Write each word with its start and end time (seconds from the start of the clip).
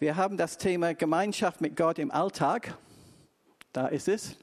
Wir 0.00 0.16
haben 0.16 0.36
das 0.36 0.58
Thema 0.58 0.92
Gemeinschaft 0.92 1.60
mit 1.60 1.76
Gott 1.76 2.00
im 2.00 2.10
Alltag. 2.10 2.76
Da 3.72 3.86
ist 3.86 4.08
es. 4.08 4.36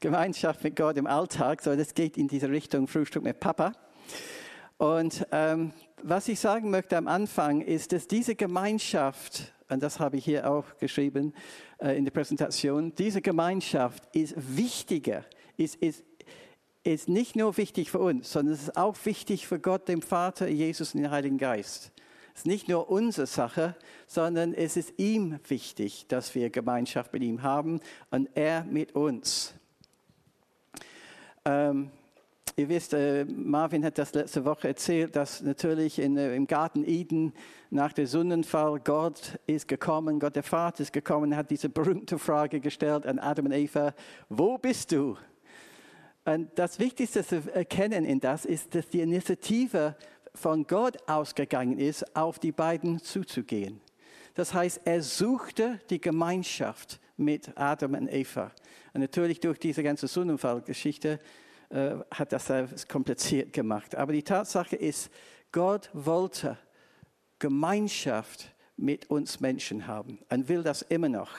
Gemeinschaft 0.00 0.64
mit 0.64 0.76
Gott 0.76 0.96
im 0.96 1.06
Alltag. 1.06 1.60
So, 1.60 1.76
das 1.76 1.92
geht 1.92 2.16
in 2.16 2.26
diese 2.26 2.48
Richtung 2.48 2.88
Frühstück 2.88 3.22
mit 3.22 3.38
Papa. 3.38 3.72
Und 4.78 5.26
ähm, 5.30 5.72
was 6.02 6.26
ich 6.28 6.40
sagen 6.40 6.70
möchte 6.70 6.96
am 6.96 7.06
Anfang 7.06 7.60
ist, 7.60 7.92
dass 7.92 8.08
diese 8.08 8.34
Gemeinschaft, 8.34 9.52
und 9.68 9.82
das 9.82 10.00
habe 10.00 10.16
ich 10.16 10.24
hier 10.24 10.50
auch 10.50 10.64
geschrieben 10.78 11.34
äh, 11.82 11.98
in 11.98 12.06
der 12.06 12.12
Präsentation, 12.12 12.94
diese 12.94 13.20
Gemeinschaft 13.20 14.02
ist 14.16 14.34
wichtiger, 14.56 15.22
ist, 15.58 15.76
ist, 15.76 16.02
ist 16.82 17.10
nicht 17.10 17.36
nur 17.36 17.58
wichtig 17.58 17.90
für 17.90 17.98
uns, 17.98 18.32
sondern 18.32 18.54
es 18.54 18.62
ist 18.62 18.76
auch 18.78 18.96
wichtig 19.04 19.46
für 19.46 19.60
Gott, 19.60 19.86
dem 19.86 20.00
Vater, 20.00 20.48
Jesus 20.48 20.94
und 20.94 21.02
den 21.02 21.10
Heiligen 21.10 21.36
Geist. 21.36 21.92
Ist 22.38 22.46
nicht 22.46 22.68
nur 22.68 22.88
unsere 22.88 23.26
Sache, 23.26 23.74
sondern 24.06 24.54
es 24.54 24.76
ist 24.76 24.92
ihm 24.96 25.40
wichtig, 25.48 26.06
dass 26.06 26.36
wir 26.36 26.50
Gemeinschaft 26.50 27.12
mit 27.12 27.24
ihm 27.24 27.42
haben 27.42 27.80
und 28.12 28.28
er 28.36 28.62
mit 28.62 28.94
uns. 28.94 29.54
Ähm, 31.44 31.90
ihr 32.54 32.68
wisst, 32.68 32.94
äh, 32.94 33.24
Marvin 33.24 33.84
hat 33.84 33.98
das 33.98 34.14
letzte 34.14 34.44
Woche 34.44 34.68
erzählt, 34.68 35.16
dass 35.16 35.42
natürlich 35.42 35.98
in, 35.98 36.16
äh, 36.16 36.36
im 36.36 36.46
Garten 36.46 36.84
Eden 36.84 37.32
nach 37.70 37.92
dem 37.92 38.06
Sündenfall 38.06 38.78
Gott 38.84 39.40
ist 39.48 39.66
gekommen, 39.66 40.20
Gott 40.20 40.36
der 40.36 40.44
Vater 40.44 40.84
ist 40.84 40.92
gekommen, 40.92 41.34
hat 41.34 41.50
diese 41.50 41.68
berühmte 41.68 42.20
Frage 42.20 42.60
gestellt 42.60 43.04
an 43.04 43.18
Adam 43.18 43.46
und 43.46 43.52
Eva, 43.52 43.94
wo 44.28 44.58
bist 44.58 44.92
du? 44.92 45.16
Und 46.24 46.50
das 46.56 46.78
Wichtigste 46.78 47.24
zu 47.24 47.42
erkennen 47.52 48.04
in 48.04 48.20
das 48.20 48.44
ist, 48.44 48.76
dass 48.76 48.88
die 48.88 49.00
Initiative 49.00 49.96
von 50.38 50.66
Gott 50.66 50.96
ausgegangen 51.08 51.78
ist, 51.78 52.16
auf 52.16 52.38
die 52.38 52.52
beiden 52.52 53.00
zuzugehen. 53.00 53.80
Das 54.34 54.54
heißt, 54.54 54.82
er 54.84 55.02
suchte 55.02 55.80
die 55.90 56.00
Gemeinschaft 56.00 57.00
mit 57.16 57.50
Adam 57.56 57.94
und 57.94 58.08
Eva. 58.08 58.52
Und 58.94 59.00
natürlich 59.00 59.40
durch 59.40 59.58
diese 59.58 59.82
ganze 59.82 60.06
Sündenfallgeschichte 60.06 61.18
äh, 61.70 61.96
hat 62.10 62.32
das 62.32 62.48
kompliziert 62.86 63.52
gemacht. 63.52 63.96
Aber 63.96 64.12
die 64.12 64.22
Tatsache 64.22 64.76
ist, 64.76 65.10
Gott 65.50 65.90
wollte 65.92 66.56
Gemeinschaft 67.38 68.54
mit 68.76 69.10
uns 69.10 69.40
Menschen 69.40 69.86
haben 69.86 70.18
und 70.30 70.48
will 70.48 70.62
das 70.62 70.82
immer 70.82 71.08
noch. 71.08 71.30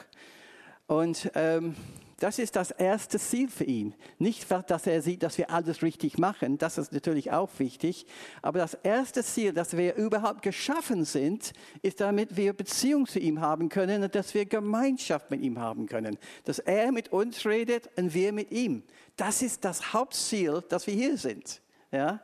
Und 0.87 1.31
ähm, 1.35 1.75
das 2.19 2.39
ist 2.39 2.55
das 2.55 2.71
erste 2.71 3.19
Ziel 3.19 3.49
für 3.49 3.63
ihn. 3.63 3.95
Nicht, 4.17 4.45
dass 4.67 4.87
er 4.87 5.01
sieht, 5.01 5.23
dass 5.23 5.37
wir 5.37 5.49
alles 5.49 5.81
richtig 5.81 6.17
machen, 6.17 6.57
das 6.57 6.77
ist 6.77 6.91
natürlich 6.91 7.31
auch 7.31 7.49
wichtig, 7.57 8.05
aber 8.41 8.59
das 8.59 8.73
erste 8.75 9.23
Ziel, 9.23 9.53
dass 9.53 9.75
wir 9.75 9.95
überhaupt 9.95 10.41
geschaffen 10.41 11.05
sind, 11.05 11.53
ist, 11.81 12.01
damit 12.01 12.37
wir 12.37 12.53
Beziehung 12.53 13.07
zu 13.07 13.19
ihm 13.19 13.41
haben 13.41 13.69
können 13.69 14.03
und 14.03 14.15
dass 14.15 14.33
wir 14.33 14.45
Gemeinschaft 14.45 15.31
mit 15.31 15.41
ihm 15.41 15.59
haben 15.59 15.87
können. 15.87 16.17
Dass 16.45 16.59
er 16.59 16.91
mit 16.91 17.11
uns 17.11 17.45
redet 17.45 17.89
und 17.97 18.13
wir 18.13 18.33
mit 18.33 18.51
ihm. 18.51 18.83
Das 19.15 19.41
ist 19.41 19.65
das 19.65 19.93
Hauptziel, 19.93 20.63
dass 20.69 20.87
wir 20.87 20.93
hier 20.93 21.17
sind. 21.17 21.61
Ja? 21.91 22.21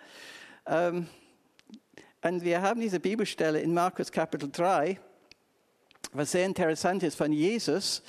Ähm, 0.66 1.08
und 2.22 2.44
wir 2.44 2.62
haben 2.62 2.82
diese 2.82 3.00
Bibelstelle 3.00 3.60
in 3.62 3.74
Markus 3.74 4.12
Kapitel 4.12 4.50
3, 4.52 5.00
was 6.14 6.32
sehr 6.32 6.46
interessant 6.46 7.04
ist 7.04 7.16
von 7.16 7.32
Jesus 7.32 8.02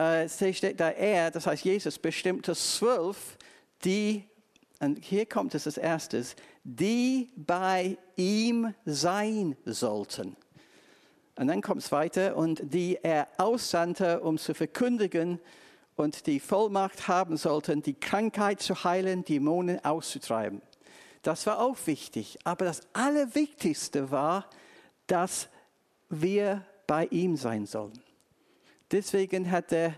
äh, 0.00 0.52
steht 0.52 0.80
da 0.80 0.90
er, 0.90 1.30
das 1.30 1.46
heißt 1.46 1.64
Jesus, 1.64 1.98
bestimmte 1.98 2.54
zwölf, 2.54 3.36
die, 3.84 4.24
und 4.80 5.04
hier 5.04 5.26
kommt 5.26 5.54
es 5.54 5.66
als 5.66 5.76
erstes, 5.76 6.36
die 6.64 7.30
bei 7.36 7.98
ihm 8.16 8.74
sein 8.84 9.56
sollten. 9.64 10.36
Und 11.36 11.48
dann 11.48 11.60
kommt 11.62 11.82
es 11.82 11.92
weiter, 11.92 12.36
und 12.36 12.60
die 12.72 12.98
er 13.02 13.28
aussandte, 13.38 14.20
um 14.20 14.38
zu 14.38 14.54
verkündigen 14.54 15.38
und 15.96 16.26
die 16.26 16.40
Vollmacht 16.40 17.08
haben 17.08 17.36
sollten, 17.36 17.82
die 17.82 17.94
Krankheit 17.94 18.60
zu 18.60 18.84
heilen, 18.84 19.24
Dämonen 19.24 19.84
auszutreiben. 19.84 20.62
Das 21.22 21.46
war 21.46 21.60
auch 21.60 21.76
wichtig. 21.84 22.38
Aber 22.44 22.64
das 22.64 22.80
Allerwichtigste 22.94 24.10
war, 24.10 24.48
dass 25.06 25.48
wir 26.08 26.64
bei 26.86 27.06
ihm 27.06 27.36
sein 27.36 27.66
sollen. 27.66 28.00
Deswegen 28.90 29.50
hat, 29.50 29.72
er, 29.72 29.94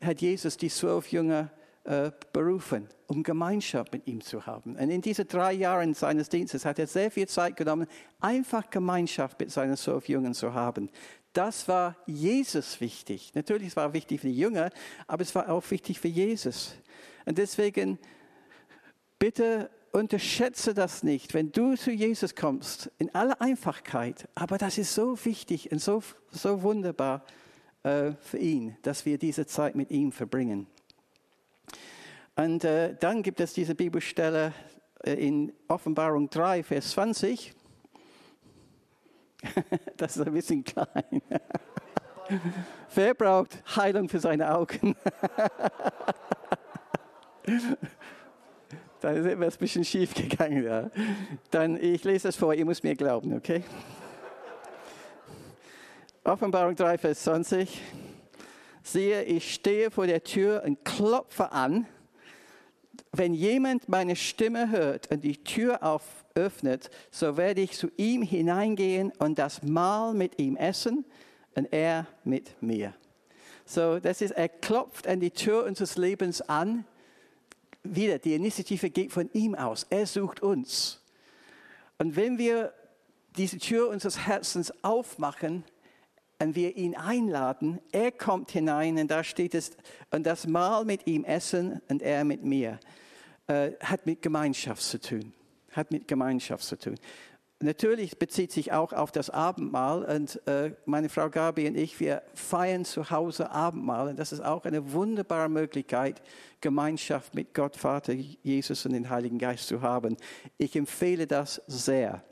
hat 0.00 0.20
Jesus 0.20 0.56
die 0.56 0.68
zwölf 0.68 1.10
Jünger 1.10 1.50
äh, 1.84 2.10
berufen, 2.32 2.88
um 3.06 3.22
Gemeinschaft 3.22 3.92
mit 3.92 4.06
ihm 4.06 4.20
zu 4.20 4.44
haben. 4.44 4.76
Und 4.76 4.90
in 4.90 5.00
diesen 5.00 5.26
drei 5.26 5.54
Jahren 5.54 5.94
seines 5.94 6.28
Dienstes 6.28 6.64
hat 6.64 6.78
er 6.78 6.86
sehr 6.86 7.10
viel 7.10 7.26
Zeit 7.26 7.56
genommen, 7.56 7.86
einfach 8.20 8.68
Gemeinschaft 8.70 9.40
mit 9.40 9.50
seinen 9.50 9.76
zwölf 9.76 10.08
Jüngern 10.08 10.34
zu 10.34 10.52
haben. 10.52 10.90
Das 11.32 11.66
war 11.68 11.96
Jesus 12.06 12.80
wichtig. 12.80 13.32
Natürlich 13.34 13.74
war 13.76 13.88
es 13.88 13.94
wichtig 13.94 14.20
für 14.20 14.26
die 14.26 14.36
Jünger, 14.36 14.70
aber 15.06 15.22
es 15.22 15.34
war 15.34 15.48
auch 15.48 15.70
wichtig 15.70 15.98
für 15.98 16.08
Jesus. 16.08 16.74
Und 17.24 17.38
deswegen 17.38 17.98
bitte 19.18 19.70
unterschätze 19.92 20.74
das 20.74 21.02
nicht, 21.02 21.34
wenn 21.34 21.52
du 21.52 21.74
zu 21.74 21.90
Jesus 21.90 22.34
kommst, 22.34 22.90
in 22.98 23.14
aller 23.14 23.40
Einfachkeit. 23.40 24.28
Aber 24.34 24.58
das 24.58 24.78
ist 24.78 24.94
so 24.94 25.16
wichtig 25.24 25.72
und 25.72 25.80
so, 25.80 26.02
so 26.30 26.62
wunderbar 26.62 27.24
äh, 27.82 28.12
für 28.20 28.38
ihn, 28.38 28.76
dass 28.82 29.06
wir 29.06 29.18
diese 29.18 29.46
Zeit 29.46 29.74
mit 29.74 29.90
ihm 29.90 30.12
verbringen. 30.12 30.66
Und 32.36 32.64
äh, 32.64 32.94
dann 33.00 33.22
gibt 33.22 33.40
es 33.40 33.52
diese 33.52 33.74
Bibelstelle 33.74 34.52
äh, 35.04 35.14
in 35.14 35.52
Offenbarung 35.66 36.30
3, 36.30 36.62
Vers 36.62 36.90
20. 36.92 37.52
das 39.96 40.16
ist 40.16 40.26
ein 40.26 40.32
bisschen 40.32 40.64
klein. 40.64 41.22
Wer 42.94 43.14
braucht 43.14 43.62
Heilung 43.76 44.08
für 44.08 44.20
seine 44.20 44.54
Augen? 44.54 44.94
da 49.00 49.10
ist 49.10 49.26
etwas 49.26 49.56
ein 49.56 49.60
bisschen 49.60 49.84
schief 49.84 50.14
gegangen. 50.14 50.64
Ja. 50.64 50.90
Dann, 51.50 51.76
ich 51.76 52.04
lese 52.04 52.28
es 52.28 52.36
vor, 52.36 52.54
ihr 52.54 52.64
müsst 52.64 52.84
mir 52.84 52.94
glauben, 52.94 53.34
okay? 53.34 53.64
Offenbarung 56.28 56.76
3, 56.76 56.98
Vers 56.98 57.24
20. 57.24 57.80
Siehe, 58.82 59.22
ich 59.24 59.54
stehe 59.54 59.90
vor 59.90 60.06
der 60.06 60.22
Tür 60.22 60.62
und 60.62 60.84
klopfe 60.84 61.52
an. 61.52 61.86
Wenn 63.12 63.32
jemand 63.32 63.88
meine 63.88 64.14
Stimme 64.14 64.68
hört 64.70 65.10
und 65.10 65.24
die 65.24 65.42
Tür 65.42 65.80
öffnet, 66.34 66.90
so 67.10 67.38
werde 67.38 67.62
ich 67.62 67.78
zu 67.78 67.90
ihm 67.96 68.20
hineingehen 68.20 69.10
und 69.18 69.38
das 69.38 69.62
Mahl 69.62 70.12
mit 70.12 70.38
ihm 70.38 70.56
essen 70.56 71.06
und 71.54 71.72
er 71.72 72.06
mit 72.24 72.62
mir. 72.62 72.92
So, 73.64 73.98
das 73.98 74.20
ist, 74.20 74.32
er 74.32 74.50
klopft 74.50 75.06
an 75.06 75.20
die 75.20 75.30
Tür 75.30 75.64
unseres 75.64 75.96
Lebens 75.96 76.42
an. 76.42 76.84
Wieder, 77.84 78.18
die 78.18 78.34
Initiative 78.34 78.90
geht 78.90 79.12
von 79.12 79.30
ihm 79.32 79.54
aus. 79.54 79.86
Er 79.88 80.06
sucht 80.06 80.42
uns. 80.42 81.02
Und 81.96 82.16
wenn 82.16 82.36
wir 82.36 82.74
diese 83.38 83.56
Tür 83.56 83.88
unseres 83.88 84.26
Herzens 84.26 84.74
aufmachen, 84.84 85.64
und 86.40 86.54
wir 86.54 86.76
ihn 86.76 86.94
einladen, 86.94 87.80
er 87.92 88.12
kommt 88.12 88.50
hinein 88.52 88.98
und 88.98 89.10
da 89.10 89.24
steht 89.24 89.54
es, 89.54 89.72
und 90.10 90.24
das 90.24 90.46
Mahl 90.46 90.84
mit 90.84 91.06
ihm 91.06 91.24
essen 91.24 91.80
und 91.88 92.02
er 92.02 92.24
mit 92.24 92.44
mir, 92.44 92.78
äh, 93.48 93.72
hat 93.80 94.06
mit 94.06 94.22
Gemeinschaft 94.22 94.82
zu 94.82 95.00
tun. 95.00 95.32
Hat 95.72 95.90
mit 95.90 96.06
Gemeinschaft 96.08 96.64
zu 96.64 96.78
tun. 96.78 96.94
Natürlich 97.60 98.20
bezieht 98.20 98.52
sich 98.52 98.70
auch 98.70 98.92
auf 98.92 99.10
das 99.10 99.30
Abendmahl 99.30 100.04
und 100.04 100.40
äh, 100.46 100.76
meine 100.84 101.08
Frau 101.08 101.28
Gabi 101.28 101.66
und 101.66 101.76
ich, 101.76 101.98
wir 101.98 102.22
feiern 102.32 102.84
zu 102.84 103.10
Hause 103.10 103.50
Abendmahl 103.50 104.08
und 104.08 104.16
das 104.16 104.32
ist 104.32 104.44
auch 104.44 104.64
eine 104.64 104.92
wunderbare 104.92 105.48
Möglichkeit, 105.48 106.22
Gemeinschaft 106.60 107.34
mit 107.34 107.54
Gott, 107.54 107.76
Vater, 107.76 108.12
Jesus 108.12 108.86
und 108.86 108.92
den 108.92 109.10
Heiligen 109.10 109.38
Geist 109.38 109.66
zu 109.66 109.82
haben. 109.82 110.16
Ich 110.56 110.76
empfehle 110.76 111.26
das 111.26 111.60
sehr. 111.66 112.22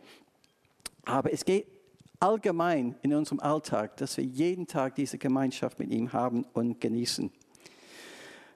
Aber 1.05 1.32
es 1.32 1.44
geht 1.44 1.75
allgemein 2.20 2.96
in 3.02 3.14
unserem 3.14 3.40
Alltag, 3.40 3.96
dass 3.96 4.16
wir 4.16 4.24
jeden 4.24 4.66
Tag 4.66 4.94
diese 4.94 5.18
Gemeinschaft 5.18 5.78
mit 5.78 5.90
ihm 5.90 6.12
haben 6.12 6.44
und 6.52 6.80
genießen. 6.80 7.30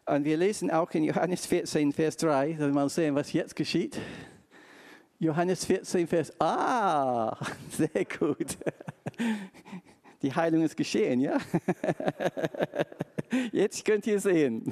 Und 0.06 0.24
wir 0.24 0.36
lesen 0.36 0.70
auch 0.70 0.90
in 0.92 1.04
Johannes 1.04 1.46
14, 1.46 1.92
Vers 1.92 2.16
3, 2.16 2.54
dann 2.54 2.72
mal 2.72 2.88
sehen, 2.88 3.14
was 3.14 3.32
jetzt 3.32 3.54
geschieht. 3.54 3.98
Johannes 5.18 5.64
14, 5.66 6.06
Vers, 6.06 6.32
ah, 6.40 7.36
sehr 7.70 8.04
gut. 8.04 8.56
Die 10.22 10.34
Heilung 10.34 10.62
ist 10.62 10.76
geschehen, 10.76 11.20
ja? 11.20 11.38
Jetzt 13.52 13.84
könnt 13.84 14.06
ihr 14.06 14.20
sehen. 14.20 14.70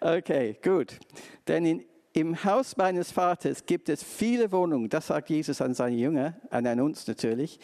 Okay, 0.00 0.58
gut. 0.62 0.98
Denn 1.46 1.64
in 1.64 1.84
im 2.20 2.44
Haus 2.44 2.76
meines 2.76 3.12
Vaters 3.12 3.64
gibt 3.64 3.88
es 3.88 4.02
viele 4.02 4.50
Wohnungen, 4.50 4.88
das 4.88 5.06
sagt 5.06 5.30
Jesus 5.30 5.60
an 5.60 5.74
seine 5.74 5.96
Jünger, 5.96 6.34
an 6.50 6.80
uns 6.80 7.06
natürlich. 7.06 7.60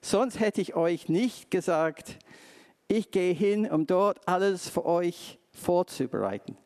Sonst 0.00 0.38
hätte 0.38 0.60
ich 0.60 0.76
euch 0.76 1.08
nicht 1.08 1.50
gesagt, 1.50 2.18
ich 2.88 3.10
gehe 3.10 3.34
hin, 3.34 3.68
um 3.68 3.86
dort 3.86 4.26
alles 4.28 4.68
für 4.68 4.86
euch 4.86 5.38
vorzubereiten. 5.50 6.56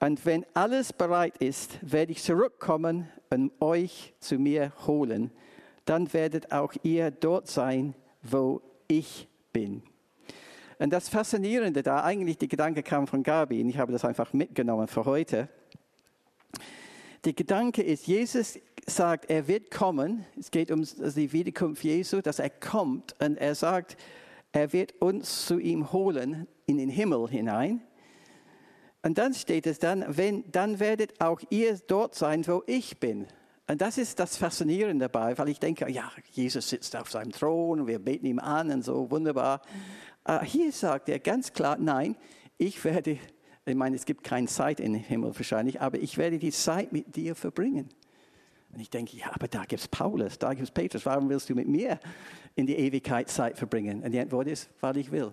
Und 0.00 0.26
wenn 0.26 0.44
alles 0.52 0.92
bereit 0.92 1.36
ist, 1.36 1.78
werde 1.80 2.10
ich 2.10 2.22
zurückkommen 2.22 3.08
und 3.30 3.52
euch 3.60 4.14
zu 4.18 4.36
mir 4.36 4.72
holen. 4.86 5.30
Dann 5.84 6.12
werdet 6.12 6.50
auch 6.50 6.72
ihr 6.82 7.12
dort 7.12 7.46
sein, 7.46 7.94
wo 8.20 8.62
ich 8.88 9.28
bin. 9.52 9.84
Und 10.80 10.92
das 10.92 11.08
Faszinierende 11.08 11.84
da, 11.84 12.02
eigentlich 12.02 12.38
die 12.38 12.48
Gedanke 12.48 12.82
kam 12.82 13.06
von 13.06 13.22
Gabi 13.22 13.60
und 13.62 13.68
ich 13.68 13.78
habe 13.78 13.92
das 13.92 14.04
einfach 14.04 14.32
mitgenommen 14.32 14.88
für 14.88 15.04
heute. 15.04 15.48
Der 17.24 17.32
Gedanke 17.32 17.82
ist, 17.82 18.06
Jesus 18.06 18.58
sagt, 18.86 19.30
er 19.30 19.46
wird 19.46 19.70
kommen. 19.70 20.24
Es 20.38 20.50
geht 20.50 20.70
um 20.70 20.82
die 20.82 21.32
Wiederkunft 21.32 21.84
Jesu, 21.84 22.20
dass 22.20 22.38
er 22.38 22.50
kommt 22.50 23.14
und 23.20 23.36
er 23.36 23.54
sagt, 23.54 23.96
er 24.52 24.72
wird 24.72 25.00
uns 25.00 25.46
zu 25.46 25.58
ihm 25.58 25.92
holen 25.92 26.46
in 26.66 26.78
den 26.78 26.88
Himmel 26.88 27.28
hinein. 27.28 27.82
Und 29.02 29.18
dann 29.18 29.34
steht 29.34 29.66
es 29.66 29.78
dann, 29.78 30.04
wenn, 30.08 30.44
dann 30.50 30.78
werdet 30.78 31.20
auch 31.20 31.40
ihr 31.50 31.78
dort 31.86 32.14
sein, 32.14 32.46
wo 32.46 32.62
ich 32.66 33.00
bin. 33.00 33.26
Und 33.68 33.80
das 33.80 33.98
ist 33.98 34.18
das 34.18 34.36
Faszinierende 34.36 35.08
dabei, 35.08 35.36
weil 35.38 35.48
ich 35.48 35.58
denke, 35.58 35.90
ja, 35.90 36.10
Jesus 36.30 36.68
sitzt 36.68 36.94
auf 36.94 37.10
seinem 37.10 37.32
Thron 37.32 37.80
und 37.80 37.86
wir 37.86 37.98
beten 37.98 38.26
ihm 38.26 38.38
an 38.38 38.70
und 38.70 38.84
so, 38.84 39.10
wunderbar. 39.10 39.62
Uh, 40.28 40.40
hier 40.42 40.70
sagt 40.70 41.08
er 41.08 41.18
ganz 41.18 41.52
klar, 41.52 41.78
nein, 41.80 42.16
ich 42.58 42.84
werde, 42.84 43.18
ich 43.64 43.76
meine, 43.76 43.96
es 43.96 44.04
gibt 44.04 44.24
keine 44.24 44.48
Zeit 44.48 44.80
im 44.80 44.94
Himmel 44.94 45.32
wahrscheinlich, 45.36 45.80
aber 45.80 45.98
ich 45.98 46.18
werde 46.18 46.38
die 46.38 46.50
Zeit 46.50 46.92
mit 46.92 47.14
dir 47.14 47.34
verbringen. 47.34 47.88
Und 48.72 48.80
ich 48.80 48.90
denke, 48.90 49.16
ja, 49.16 49.26
aber 49.32 49.48
da 49.48 49.64
gibt 49.64 49.80
es 49.80 49.88
Paulus, 49.88 50.38
da 50.38 50.50
gibt 50.54 50.64
es 50.64 50.70
Petrus, 50.70 51.04
warum 51.04 51.28
willst 51.28 51.48
du 51.48 51.54
mit 51.54 51.68
mir 51.68 52.00
in 52.54 52.66
die 52.66 52.74
Ewigkeit 52.74 53.28
Zeit 53.28 53.58
verbringen? 53.58 54.02
Und 54.02 54.12
die 54.12 54.18
Antwort 54.18 54.48
ist, 54.48 54.70
weil 54.80 54.96
ich 54.96 55.12
will. 55.12 55.30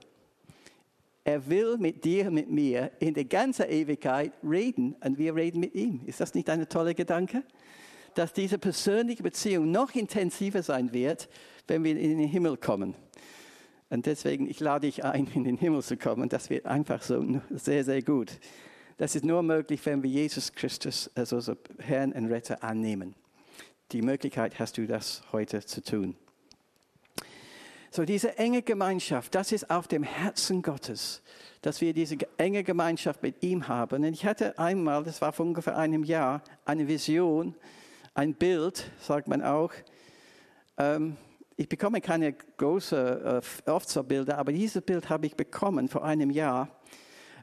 Er 1.23 1.47
will 1.47 1.77
mit 1.77 2.03
dir, 2.03 2.29
mit 2.31 2.49
mir 2.49 2.91
in 2.99 3.13
der 3.13 3.25
ganzen 3.25 3.69
Ewigkeit 3.69 4.33
reden 4.43 4.95
und 5.03 5.17
wir 5.17 5.35
reden 5.35 5.59
mit 5.59 5.73
ihm. 5.73 6.01
Ist 6.05 6.19
das 6.19 6.33
nicht 6.33 6.49
ein 6.49 6.67
toller 6.67 6.93
Gedanke? 6.93 7.43
Dass 8.15 8.33
diese 8.33 8.57
persönliche 8.57 9.23
Beziehung 9.23 9.71
noch 9.71 9.95
intensiver 9.95 10.61
sein 10.61 10.91
wird, 10.91 11.29
wenn 11.67 11.83
wir 11.83 11.97
in 11.97 12.17
den 12.17 12.27
Himmel 12.27 12.57
kommen. 12.57 12.95
Und 13.89 14.05
deswegen, 14.05 14.47
ich 14.47 14.59
lade 14.59 14.87
dich 14.87 15.03
ein, 15.03 15.27
in 15.33 15.43
den 15.43 15.57
Himmel 15.57 15.81
zu 15.81 15.97
kommen. 15.97 16.29
Das 16.29 16.49
wird 16.49 16.65
einfach 16.65 17.01
so 17.01 17.41
sehr, 17.49 17.83
sehr 17.83 18.01
gut. 18.01 18.39
Das 18.97 19.15
ist 19.15 19.25
nur 19.25 19.41
möglich, 19.41 19.83
wenn 19.85 20.03
wir 20.03 20.09
Jesus 20.09 20.51
Christus 20.51 21.09
als 21.15 21.33
unser 21.33 21.57
Herrn 21.79 22.11
und 22.11 22.27
Retter 22.27 22.63
annehmen. 22.63 23.15
Die 23.91 24.01
Möglichkeit 24.01 24.59
hast 24.59 24.77
du, 24.77 24.85
das 24.85 25.23
heute 25.31 25.65
zu 25.65 25.81
tun. 25.81 26.15
So 27.91 28.05
diese 28.05 28.37
enge 28.37 28.61
Gemeinschaft, 28.61 29.33
das 29.33 29.51
ist 29.51 29.71
auf 29.71 29.87
dem 29.87 30.03
Herzen 30.03 30.61
Gottes, 30.61 31.23
dass 31.63 31.81
wir 31.81 31.93
diese 31.93 32.17
enge 32.37 32.63
Gemeinschaft 32.63 33.23
mit 33.23 33.41
ihm 33.41 33.67
haben. 33.67 34.03
Und 34.03 34.13
ich 34.13 34.25
hatte 34.25 34.59
einmal, 34.59 35.03
das 35.03 35.21
war 35.21 35.33
vor 35.33 35.47
ungefähr 35.47 35.75
einem 35.75 36.03
Jahr, 36.03 36.43
eine 36.65 36.87
Vision, 36.87 37.55
ein 38.13 38.35
Bild, 38.35 38.91
sagt 38.99 39.27
man 39.27 39.41
auch. 39.41 39.71
Ähm, 40.77 41.17
ich 41.59 41.67
bekomme 41.67 41.99
keine 41.99 42.31
großen 42.31 42.97
äh, 42.97 43.41
oft 43.69 43.89
so 43.89 44.01
Bilder, 44.01 44.37
aber 44.37 44.53
dieses 44.53 44.81
Bild 44.81 45.09
habe 45.09 45.25
ich 45.25 45.35
bekommen 45.35 45.89
vor 45.89 46.05
einem 46.05 46.29
Jahr. 46.29 46.69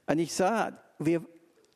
Und 0.07 0.19
ich 0.19 0.33
sah, 0.33 0.73
wir, 0.99 1.23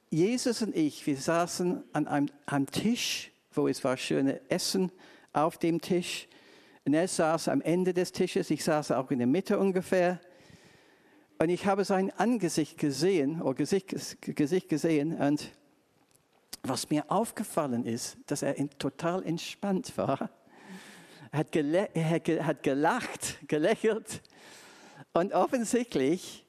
Jesus 0.08 0.62
und 0.62 0.74
ich, 0.74 1.06
wir 1.06 1.18
saßen 1.18 1.84
an 1.92 2.08
einem, 2.08 2.30
einem 2.46 2.64
Tisch, 2.64 3.30
wo 3.52 3.68
es 3.68 3.84
war 3.84 3.98
schönes 3.98 4.40
Essen 4.48 4.90
auf 5.34 5.58
dem 5.58 5.82
Tisch. 5.82 6.28
Und 6.86 6.94
er 6.94 7.08
saß 7.08 7.48
am 7.48 7.60
Ende 7.60 7.92
des 7.92 8.10
Tisches, 8.10 8.48
ich 8.48 8.64
saß 8.64 8.92
auch 8.92 9.10
in 9.10 9.18
der 9.18 9.26
Mitte 9.26 9.58
ungefähr. 9.58 10.18
Und 11.38 11.50
ich 11.50 11.66
habe 11.66 11.84
sein 11.84 12.10
Angesicht 12.16 12.78
gesehen, 12.78 13.42
oder 13.42 13.52
Gesicht, 13.52 13.94
Gesicht 14.22 14.70
gesehen. 14.70 15.12
Und 15.20 15.50
was 16.62 16.88
mir 16.88 17.04
aufgefallen 17.10 17.84
ist, 17.84 18.16
dass 18.28 18.40
er 18.40 18.54
total 18.78 19.22
entspannt 19.24 19.92
war 19.98 20.30
hat, 21.32 21.54
er 21.54 22.46
hat 22.46 22.62
gelacht, 22.62 23.38
gelächelt. 23.48 24.22
Und 25.12 25.32
offensichtlich, 25.32 26.44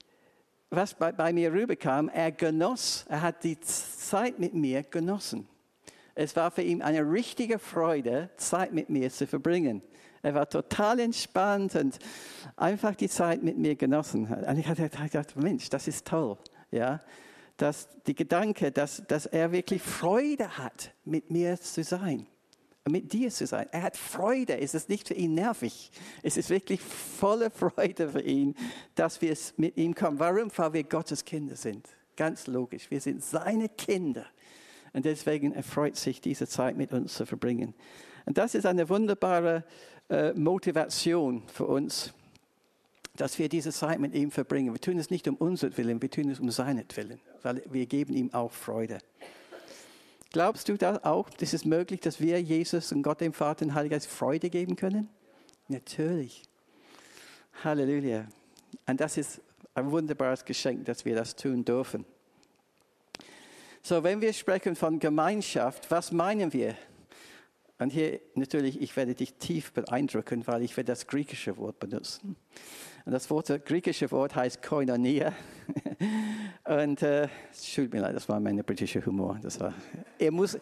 was 0.69 0.93
bei, 0.93 1.11
bei 1.11 1.33
mir 1.33 1.51
rüberkam, 1.51 2.09
er 2.09 2.31
genoss, 2.31 3.05
er 3.09 3.21
hat 3.21 3.43
die 3.43 3.59
Zeit 3.59 4.39
mit 4.39 4.53
mir 4.53 4.83
genossen. 4.83 5.47
Es 6.13 6.35
war 6.35 6.51
für 6.51 6.61
ihn 6.61 6.81
eine 6.81 7.01
richtige 7.01 7.57
Freude, 7.57 8.29
Zeit 8.37 8.73
mit 8.73 8.89
mir 8.89 9.09
zu 9.09 9.25
verbringen. 9.25 9.81
Er 10.21 10.35
war 10.35 10.47
total 10.47 10.99
entspannt 10.99 11.75
und 11.75 11.97
einfach 12.55 12.93
die 12.95 13.09
Zeit 13.09 13.41
mit 13.41 13.57
mir 13.57 13.75
genossen. 13.75 14.27
Und 14.27 14.57
ich 14.59 14.67
hatte 14.67 14.87
gedacht, 14.87 15.35
Mensch, 15.35 15.69
das 15.69 15.87
ist 15.87 16.05
toll. 16.05 16.37
Ja, 16.69 16.99
dass 17.57 17.89
die 18.05 18.15
Gedanke, 18.15 18.71
dass, 18.71 19.03
dass 19.07 19.25
er 19.25 19.51
wirklich 19.51 19.81
Freude 19.81 20.57
hat, 20.57 20.93
mit 21.03 21.31
mir 21.31 21.59
zu 21.59 21.83
sein 21.83 22.27
mit 22.89 23.13
dir 23.13 23.29
zu 23.29 23.45
sein. 23.45 23.67
Er 23.71 23.83
hat 23.83 23.97
Freude. 23.97 24.57
Es 24.57 24.73
ist 24.73 24.89
nicht 24.89 25.07
für 25.07 25.13
ihn 25.13 25.33
nervig. 25.33 25.91
Es 26.23 26.37
ist 26.37 26.49
wirklich 26.49 26.81
volle 26.81 27.51
Freude 27.51 28.09
für 28.09 28.21
ihn, 28.21 28.55
dass 28.95 29.21
wir 29.21 29.35
mit 29.57 29.77
ihm 29.77 29.93
kommen. 29.93 30.19
Warum? 30.19 30.49
Weil 30.55 30.73
wir 30.73 30.83
Gottes 30.83 31.23
Kinder 31.23 31.55
sind. 31.55 31.87
Ganz 32.15 32.47
logisch. 32.47 32.89
Wir 32.89 33.01
sind 33.01 33.23
seine 33.23 33.69
Kinder. 33.69 34.25
Und 34.93 35.05
deswegen 35.05 35.53
erfreut 35.53 35.95
sich 35.95 36.21
diese 36.21 36.47
Zeit 36.47 36.75
mit 36.75 36.91
uns 36.91 37.13
zu 37.13 37.25
verbringen. 37.25 37.73
Und 38.25 38.37
das 38.37 38.55
ist 38.55 38.65
eine 38.65 38.89
wunderbare 38.89 39.63
äh, 40.09 40.33
Motivation 40.33 41.43
für 41.47 41.65
uns, 41.65 42.13
dass 43.15 43.37
wir 43.39 43.49
diese 43.49 43.71
Zeit 43.71 43.99
mit 43.99 44.13
ihm 44.13 44.31
verbringen. 44.31 44.73
Wir 44.73 44.81
tun 44.81 44.97
es 44.97 45.09
nicht 45.09 45.27
um 45.27 45.35
unseren 45.35 45.75
Willen, 45.77 46.01
wir 46.01 46.09
tun 46.09 46.29
es 46.29 46.39
um 46.39 46.49
seinetwillen, 46.49 47.19
weil 47.43 47.61
wir 47.69 47.85
geben 47.85 48.13
ihm 48.13 48.33
auch 48.33 48.51
Freude. 48.51 48.99
Glaubst 50.31 50.69
du 50.69 50.77
da 50.77 50.99
auch, 51.03 51.29
dass 51.29 51.51
es 51.51 51.65
möglich, 51.65 51.99
dass 51.99 52.21
wir 52.21 52.41
Jesus 52.41 52.91
und 52.93 53.03
Gott 53.03 53.19
dem 53.19 53.33
Vater 53.33 53.65
und 53.65 53.73
Heiligen 53.73 53.93
Geist 53.93 54.07
Freude 54.07 54.49
geben 54.49 54.77
können? 54.77 55.09
Natürlich. 55.67 56.43
Halleluja. 57.63 58.25
Und 58.87 59.01
das 59.01 59.17
ist 59.17 59.41
ein 59.75 59.91
wunderbares 59.91 60.45
Geschenk, 60.45 60.85
dass 60.85 61.03
wir 61.03 61.15
das 61.15 61.35
tun 61.35 61.65
dürfen. 61.65 62.05
So, 63.83 64.03
wenn 64.03 64.21
wir 64.21 64.31
sprechen 64.31 64.75
von 64.75 64.99
Gemeinschaft, 64.99 65.89
was 65.91 66.11
meinen 66.11 66.53
wir? 66.53 66.75
Und 67.81 67.89
hier 67.89 68.19
natürlich, 68.35 68.79
ich 68.79 68.95
werde 68.95 69.15
dich 69.15 69.33
tief 69.33 69.73
beeindrucken, 69.73 70.45
weil 70.45 70.61
ich 70.61 70.77
werde 70.77 70.91
das 70.91 71.07
griechische 71.07 71.57
Wort 71.57 71.79
benutzen. 71.79 72.35
Und 73.05 73.11
das 73.11 73.27
Wort, 73.31 73.49
das 73.49 73.65
griechische 73.65 74.11
Wort 74.11 74.35
heißt 74.35 74.61
Koinonia. 74.61 75.33
Und 76.63 77.01
äh, 77.01 77.27
es 77.51 77.73
tut 77.73 77.91
mir 77.91 78.01
leid, 78.01 78.15
das 78.15 78.29
war 78.29 78.39
mein 78.39 78.57
britischer 78.57 79.03
Humor. 79.03 79.39
Das 79.41 79.59
war, 79.59 79.73
ihr, 80.19 80.31
muss, 80.31 80.59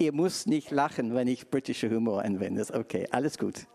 ihr 0.00 0.12
muss 0.12 0.46
nicht 0.46 0.72
lachen, 0.72 1.14
wenn 1.14 1.28
ich 1.28 1.48
britischer 1.48 1.88
Humor 1.88 2.24
anwende. 2.24 2.66
Okay, 2.72 3.06
alles 3.12 3.38
gut. 3.38 3.68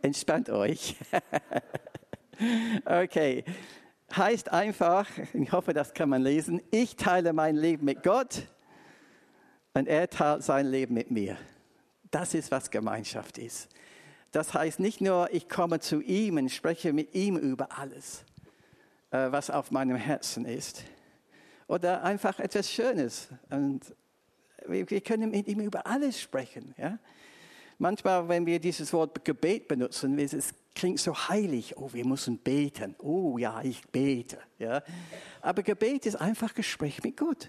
Entspannt 0.00 0.48
euch. 0.48 0.94
okay. 2.84 3.42
Heißt 4.14 4.52
einfach, 4.52 5.08
ich 5.34 5.50
hoffe, 5.50 5.74
das 5.74 5.92
kann 5.92 6.08
man 6.08 6.22
lesen, 6.22 6.62
ich 6.70 6.94
teile 6.94 7.32
mein 7.32 7.56
Leben 7.56 7.84
mit 7.84 8.04
Gott 8.04 8.46
und 9.74 9.88
er 9.88 10.08
teilt 10.08 10.44
sein 10.44 10.66
Leben 10.66 10.94
mit 10.94 11.10
mir. 11.10 11.36
Das 12.10 12.34
ist, 12.34 12.50
was 12.50 12.70
Gemeinschaft 12.70 13.38
ist. 13.38 13.68
Das 14.32 14.52
heißt 14.52 14.80
nicht 14.80 15.00
nur, 15.00 15.32
ich 15.32 15.48
komme 15.48 15.80
zu 15.80 16.00
ihm 16.00 16.36
und 16.36 16.50
spreche 16.50 16.92
mit 16.92 17.14
ihm 17.14 17.36
über 17.36 17.78
alles, 17.78 18.24
äh, 19.10 19.30
was 19.32 19.50
auf 19.50 19.70
meinem 19.70 19.96
Herzen 19.96 20.44
ist. 20.44 20.82
Oder 21.68 22.04
einfach 22.04 22.38
etwas 22.38 22.70
Schönes. 22.70 23.28
Und 23.50 23.94
wir 24.66 25.00
können 25.00 25.30
mit 25.30 25.48
ihm 25.48 25.60
über 25.60 25.86
alles 25.86 26.20
sprechen. 26.20 26.74
Ja? 26.76 26.98
Manchmal, 27.78 28.28
wenn 28.28 28.46
wir 28.46 28.58
dieses 28.58 28.92
Wort 28.92 29.24
Gebet 29.24 29.68
benutzen, 29.68 30.18
es 30.18 30.54
klingt 30.74 31.00
so 31.00 31.14
heilig. 31.14 31.76
Oh, 31.76 31.92
wir 31.92 32.06
müssen 32.06 32.38
beten. 32.38 32.94
Oh 32.98 33.38
ja, 33.38 33.62
ich 33.62 33.82
bete. 33.88 34.38
Ja? 34.58 34.82
Aber 35.40 35.62
Gebet 35.62 36.06
ist 36.06 36.16
einfach 36.16 36.54
Gespräch 36.54 37.02
mit 37.02 37.16
Gott. 37.16 37.48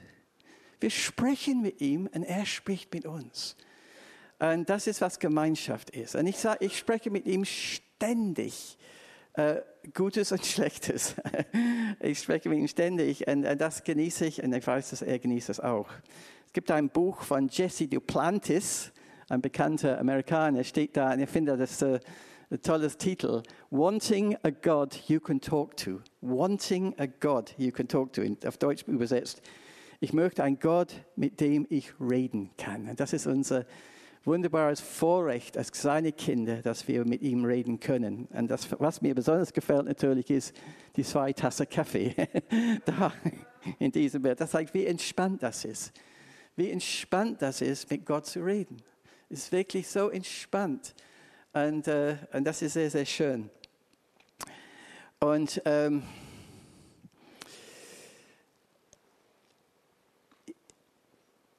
Wir 0.80 0.90
sprechen 0.90 1.62
mit 1.62 1.82
ihm 1.82 2.08
und 2.14 2.24
er 2.24 2.46
spricht 2.46 2.94
mit 2.94 3.06
uns. 3.06 3.56
Und 4.40 4.70
das 4.70 4.88
ist, 4.88 5.02
was 5.02 5.20
Gemeinschaft 5.20 5.90
ist. 5.90 6.16
Und 6.16 6.28
ich 6.28 6.38
sage, 6.38 6.66
ich 6.66 6.78
spreche 6.78 7.10
mit 7.10 7.26
ihm 7.26 7.44
ständig. 7.46 8.78
Äh, 9.34 9.62
Gutes 9.94 10.32
und 10.32 10.46
Schlechtes. 10.46 11.16
ich 12.00 12.20
spreche 12.20 12.50
mit 12.50 12.60
ihm 12.60 12.68
ständig 12.68 13.28
und 13.28 13.44
das 13.44 13.84
genieße 13.84 14.26
ich 14.26 14.44
und 14.44 14.54
ich 14.54 14.66
weiß, 14.66 14.92
dass 14.92 15.02
er 15.02 15.20
genießt 15.20 15.50
es 15.50 15.60
auch. 15.60 15.90
Es 16.46 16.54
gibt 16.54 16.72
ein 16.72 16.90
Buch 16.90 17.22
von 17.22 17.48
Jesse 17.48 17.88
Duplantis, 17.88 18.92
ein 19.30 19.42
bekannter 19.42 20.00
Amerikaner, 20.00 20.64
steht 20.64 20.98
da 20.98 21.14
und 21.14 21.20
ich 21.20 21.30
finde 21.30 21.58
das 21.58 21.82
äh, 21.82 22.00
ein 22.50 22.62
tolles 22.62 22.98
Titel. 22.98 23.44
Wanting 23.70 24.38
a 24.44 24.50
God 24.50 24.96
you 25.08 25.20
can 25.20 25.42
talk 25.42 25.76
to. 25.78 26.02
Wanting 26.22 26.94
a 26.98 27.06
God 27.06 27.54
you 27.58 27.72
can 27.72 27.88
talk 27.88 28.14
to. 28.14 28.22
Auf 28.46 28.58
Deutsch 28.58 28.84
übersetzt. 28.88 29.42
Ich 30.00 30.14
möchte 30.14 30.44
einen 30.44 30.60
Gott, 30.60 30.94
mit 31.16 31.42
dem 31.42 31.66
ich 31.70 31.94
reden 32.00 32.52
kann. 32.58 32.88
Und 32.88 33.00
das 33.00 33.14
ist 33.14 33.28
unser 33.28 33.66
wunderbares 34.28 34.82
Vorrecht 34.82 35.58
als 35.58 35.72
seine 35.74 36.12
Kinder, 36.12 36.62
dass 36.62 36.88
wir 36.88 37.06
mit 37.06 37.22
ihm 37.22 37.46
reden 37.46 37.80
können. 37.80 38.28
Und 38.34 38.50
das, 38.50 38.68
was 38.80 39.02
mir 39.02 39.16
besonders 39.16 39.54
gefällt 39.54 39.86
natürlich, 39.86 40.30
ist 40.30 40.56
die 40.98 41.04
zwei 41.04 41.32
Tassen 41.32 41.68
Kaffee 41.68 42.14
da 42.86 43.14
in 43.80 43.92
diesem 43.92 44.22
Bild. 44.22 44.40
Das 44.40 44.52
zeigt, 44.52 44.74
wie 44.74 44.86
entspannt 44.86 45.42
das 45.42 45.64
ist. 45.66 45.94
Wie 46.58 46.70
entspannt 46.70 47.42
das 47.42 47.62
ist, 47.62 47.90
mit 47.90 48.06
Gott 48.06 48.26
zu 48.26 48.42
reden. 48.42 48.82
Es 49.30 49.40
ist 49.40 49.52
wirklich 49.52 49.88
so 49.88 50.10
entspannt. 50.10 50.94
Und, 51.54 51.88
äh, 51.88 52.18
und 52.34 52.44
das 52.44 52.62
ist 52.62 52.74
sehr, 52.74 52.92
sehr 52.92 53.06
schön. 53.06 53.50
Und 55.20 55.62
ähm, 55.66 56.04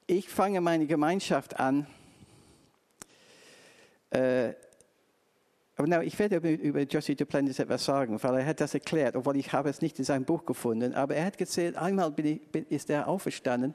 ich 0.05 0.29
fange 0.29 0.61
meine 0.61 0.85
Gemeinschaft 0.85 1.59
an. 1.59 1.87
Äh, 4.11 4.53
aber 5.75 5.87
no, 5.87 6.01
ich 6.01 6.19
werde 6.19 6.37
über, 6.37 6.81
Josie 6.81 7.15
Duplantis 7.15 7.59
etwas 7.59 7.85
sagen, 7.85 8.21
weil 8.21 8.39
er 8.39 8.45
hat 8.45 8.59
das 8.59 8.73
erklärt, 8.73 9.15
obwohl 9.15 9.37
ich 9.37 9.53
habe 9.53 9.69
es 9.69 9.81
nicht 9.81 9.97
in 9.97 10.03
seinem 10.03 10.25
Buch 10.25 10.45
gefunden. 10.45 10.93
Aber 10.93 11.15
er 11.15 11.25
hat 11.25 11.39
erzählt, 11.39 11.77
einmal 11.77 12.13
ich, 12.17 12.41
ist 12.69 12.89
er 12.89 13.07
auferstanden 13.07 13.73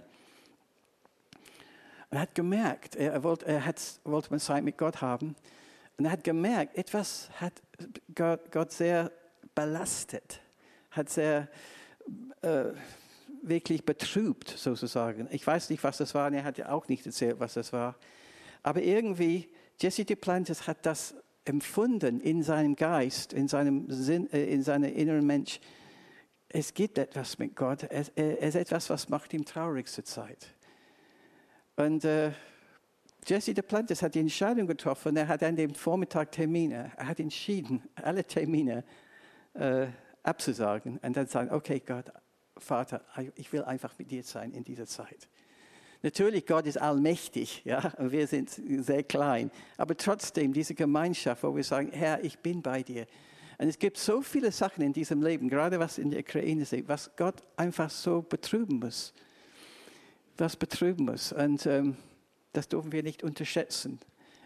und 2.10 2.20
hat 2.20 2.34
gemerkt, 2.34 2.94
er, 2.94 3.22
wollte, 3.24 3.46
er 3.46 3.64
hat, 3.64 3.80
wollte 4.04 4.30
man 4.30 4.38
Zeit 4.38 4.62
mit 4.62 4.78
Gott 4.78 5.00
haben. 5.00 5.34
Und 5.96 6.04
er 6.04 6.12
hat 6.12 6.22
gemerkt, 6.22 6.76
etwas 6.76 7.28
hat 7.40 7.54
Gott, 8.14 8.52
Gott 8.52 8.70
sehr 8.70 9.10
belastet, 9.54 10.40
hat 10.90 11.08
sehr 11.08 11.48
äh, 12.42 12.66
wirklich 13.42 13.84
betrübt 13.84 14.48
sozusagen. 14.48 15.26
Ich 15.30 15.46
weiß 15.46 15.70
nicht, 15.70 15.82
was 15.82 15.98
das 15.98 16.14
war, 16.14 16.28
und 16.28 16.34
er 16.34 16.44
hat 16.44 16.58
ja 16.58 16.68
auch 16.68 16.86
nicht 16.86 17.04
erzählt, 17.04 17.40
was 17.40 17.54
das 17.54 17.72
war. 17.72 17.96
Aber 18.62 18.82
irgendwie, 18.82 19.48
Jesse 19.80 20.04
Duplantis 20.04 20.66
hat 20.66 20.86
das 20.86 21.14
empfunden 21.44 22.20
in 22.20 22.42
seinem 22.42 22.76
Geist, 22.76 23.32
in 23.32 23.48
seinem 23.48 23.90
Sinn, 23.90 24.30
äh, 24.32 24.44
in 24.44 24.62
seinem 24.62 24.94
inneren 24.94 25.26
Mensch. 25.26 25.60
Es 26.48 26.72
gibt 26.72 26.98
etwas 26.98 27.38
mit 27.38 27.56
Gott. 27.56 27.84
Es, 27.90 28.12
es 28.14 28.54
ist 28.54 28.54
etwas, 28.54 28.88
was 28.90 29.08
macht 29.08 29.32
ihm 29.34 29.44
traurig 29.44 29.88
zur 29.88 30.04
Zeit. 30.04 30.54
Und 31.76 32.04
äh, 32.04 32.30
Jesse 33.26 33.54
de 33.54 33.62
Plantes 33.62 34.02
hat 34.02 34.14
die 34.14 34.20
Entscheidung 34.20 34.66
getroffen. 34.66 35.16
Er 35.16 35.28
hat 35.28 35.42
an 35.42 35.56
dem 35.56 35.74
Vormittag 35.74 36.30
Termine. 36.30 36.92
Er 36.96 37.08
hat 37.08 37.20
entschieden, 37.20 37.82
alle 37.96 38.24
Termine 38.24 38.84
äh, 39.54 39.86
abzusagen 40.22 40.98
und 40.98 41.16
dann 41.16 41.26
sagen: 41.26 41.50
Okay, 41.50 41.82
Gott, 41.84 42.12
Vater, 42.56 43.04
ich 43.34 43.52
will 43.52 43.64
einfach 43.64 43.98
mit 43.98 44.10
dir 44.10 44.22
sein 44.22 44.52
in 44.52 44.62
dieser 44.62 44.86
Zeit. 44.86 45.28
Natürlich, 46.04 46.44
Gott 46.44 46.66
ist 46.66 46.76
allmächtig, 46.76 47.62
ja, 47.64 47.94
und 47.96 48.12
wir 48.12 48.26
sind 48.26 48.50
sehr 48.50 49.02
klein. 49.04 49.50
Aber 49.78 49.96
trotzdem, 49.96 50.52
diese 50.52 50.74
Gemeinschaft, 50.74 51.42
wo 51.42 51.56
wir 51.56 51.64
sagen, 51.64 51.92
Herr, 51.92 52.22
ich 52.22 52.38
bin 52.40 52.60
bei 52.60 52.82
dir. 52.82 53.06
Und 53.56 53.68
es 53.68 53.78
gibt 53.78 53.96
so 53.96 54.20
viele 54.20 54.52
Sachen 54.52 54.84
in 54.84 54.92
diesem 54.92 55.22
Leben, 55.22 55.48
gerade 55.48 55.78
was 55.78 55.96
in 55.96 56.10
der 56.10 56.20
Ukraine 56.20 56.60
ist, 56.60 56.74
was 56.88 57.10
Gott 57.16 57.36
einfach 57.56 57.88
so 57.88 58.20
betrüben 58.20 58.80
muss. 58.80 59.14
Was 60.36 60.56
betrüben 60.56 61.06
muss. 61.06 61.32
Und 61.32 61.64
ähm, 61.64 61.96
das 62.52 62.68
dürfen 62.68 62.92
wir 62.92 63.02
nicht 63.02 63.22
unterschätzen. 63.22 63.98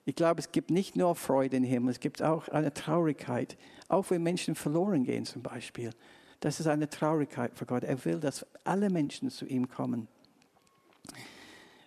Ich 0.05 0.15
glaube, 0.15 0.39
es 0.39 0.53
gibt 0.53 0.71
nicht 0.71 0.95
nur 0.95 1.17
Freude 1.17 1.57
im 1.57 1.65
Himmel, 1.65 1.91
es 1.91 1.99
gibt 1.99 2.23
auch 2.23 2.47
eine 2.51 2.73
Traurigkeit. 2.73 3.59
Auch 3.89 4.09
wenn 4.11 4.23
Menschen 4.23 4.55
verloren 4.55 5.03
gehen 5.03 5.25
zum 5.25 5.43
Beispiel. 5.43 5.91
Das 6.39 6.61
ist 6.61 6.69
eine 6.69 6.89
Traurigkeit 6.89 7.51
für 7.57 7.67
Gott. 7.67 7.83
Er 7.83 8.05
will, 8.05 8.21
dass 8.21 8.47
alle 8.63 8.91
Menschen 8.91 9.29
zu 9.29 9.45
ihm 9.45 9.69
kommen. 9.69 10.07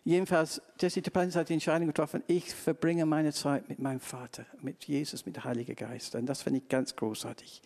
Jedenfalls, 0.04 0.62
Jesse 0.80 1.02
Duplantis 1.02 1.36
hat 1.36 1.50
die 1.50 1.54
Entscheidung 1.54 1.88
getroffen, 1.88 2.24
ich 2.26 2.54
verbringe 2.54 3.06
meine 3.06 3.32
Zeit 3.32 3.70
mit 3.70 3.78
meinem 3.80 4.00
Vater, 4.00 4.46
mit 4.60 4.86
Jesus, 4.86 5.26
mit 5.26 5.36
dem 5.36 5.44
Heiligen 5.44 5.76
Geist. 5.76 6.16
Und 6.16 6.26
das 6.26 6.42
finde 6.42 6.60
ich 6.60 6.68
ganz 6.68 6.96
großartig. 6.96 7.62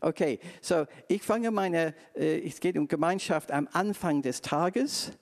Okay, 0.00 0.38
so 0.60 0.86
ich 1.08 1.22
fange 1.22 1.50
meine, 1.50 1.94
äh, 2.14 2.46
es 2.46 2.60
geht 2.60 2.76
um 2.76 2.86
Gemeinschaft 2.86 3.50
am 3.50 3.66
Anfang 3.72 4.20
des 4.20 4.42
Tages. 4.42 5.12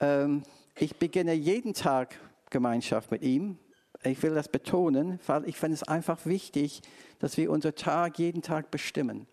Ähm, 0.00 0.42
ich 0.78 0.96
beginne 0.96 1.32
jeden 1.32 1.72
Tag 1.72 2.18
Gemeinschaft 2.50 3.10
mit 3.10 3.22
ihm. 3.22 3.58
Ich 4.04 4.22
will 4.22 4.34
das 4.34 4.48
betonen, 4.48 5.18
weil 5.26 5.48
ich 5.48 5.56
finde 5.56 5.74
es 5.74 5.82
einfach 5.82 6.26
wichtig, 6.26 6.82
dass 7.20 7.36
wir 7.36 7.50
unseren 7.50 7.74
Tag 7.74 8.18
jeden 8.18 8.42
Tag 8.42 8.70
bestimmen. 8.70 9.26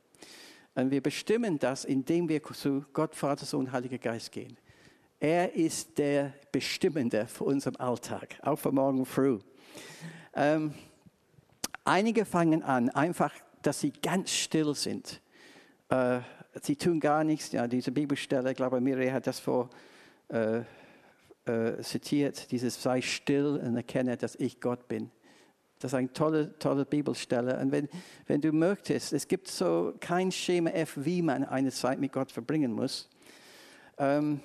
Und 0.75 0.91
wir 0.91 1.01
bestimmen 1.01 1.60
das, 1.60 1.84
indem 1.84 2.29
wir 2.29 2.41
zu 2.41 2.86
Gott, 2.93 3.15
Vater, 3.15 3.46
Sohn, 3.46 3.72
Heiliger 3.72 3.98
Geist 3.98 4.31
gehen. 4.31 4.58
Er 5.20 5.54
ist 5.54 5.98
der 5.98 6.34
Bestimmende 6.52 7.28
für 7.28 7.44
unseren 7.44 7.76
Alltag, 7.76 8.38
auch 8.42 8.56
für 8.56 8.72
morgen 8.72 9.06
früh. 9.06 9.40
Ähm, 10.34 10.74
einige 11.84 12.24
fangen 12.24 12.64
an, 12.64 12.90
einfach, 12.90 13.34
dass 13.62 13.82
sie 13.82 13.92
ganz 13.92 14.32
still 14.32 14.74
sind. 14.76 15.20
Äh, 15.90 16.22
sie 16.62 16.78
tun 16.78 17.02
gar 17.02 17.26
nichts. 17.26 17.52
Ja, 17.52 17.68
diese 17.68 17.92
Bibelstelle, 17.92 18.52
ich 18.52 18.56
glaube, 18.56 18.80
Miriam 18.80 19.14
hat 19.14 19.28
das 19.28 19.42
vor 19.42 19.70
äh, 20.30 20.60
äh, 21.46 21.82
zitiert, 21.82 22.50
dieses 22.52 22.82
sei 22.82 23.02
still 23.02 23.60
und 23.62 23.76
erkenne, 23.76 24.16
dass 24.16 24.36
ich 24.36 24.62
Gott 24.62 24.88
bin. 24.88 25.12
Das 25.80 25.92
ist 25.92 25.98
eine 25.98 26.14
tolle, 26.14 26.58
tolle 26.60 26.86
Bibelstelle. 26.86 27.60
Und 27.60 27.74
wenn, 27.74 27.90
wenn 28.28 28.40
du 28.40 28.54
möchtest, 28.54 29.12
es 29.12 29.28
gibt 29.28 29.50
so 29.50 29.94
kein 30.00 30.32
Schema 30.32 30.70
F, 30.70 30.94
wie 30.96 31.22
man 31.22 31.44
eine 31.44 31.72
Zeit 31.72 32.00
mit 32.00 32.14
Gott 32.14 32.32
verbringen 32.32 32.72
muss. 32.72 33.10
Ähm, 33.98 34.40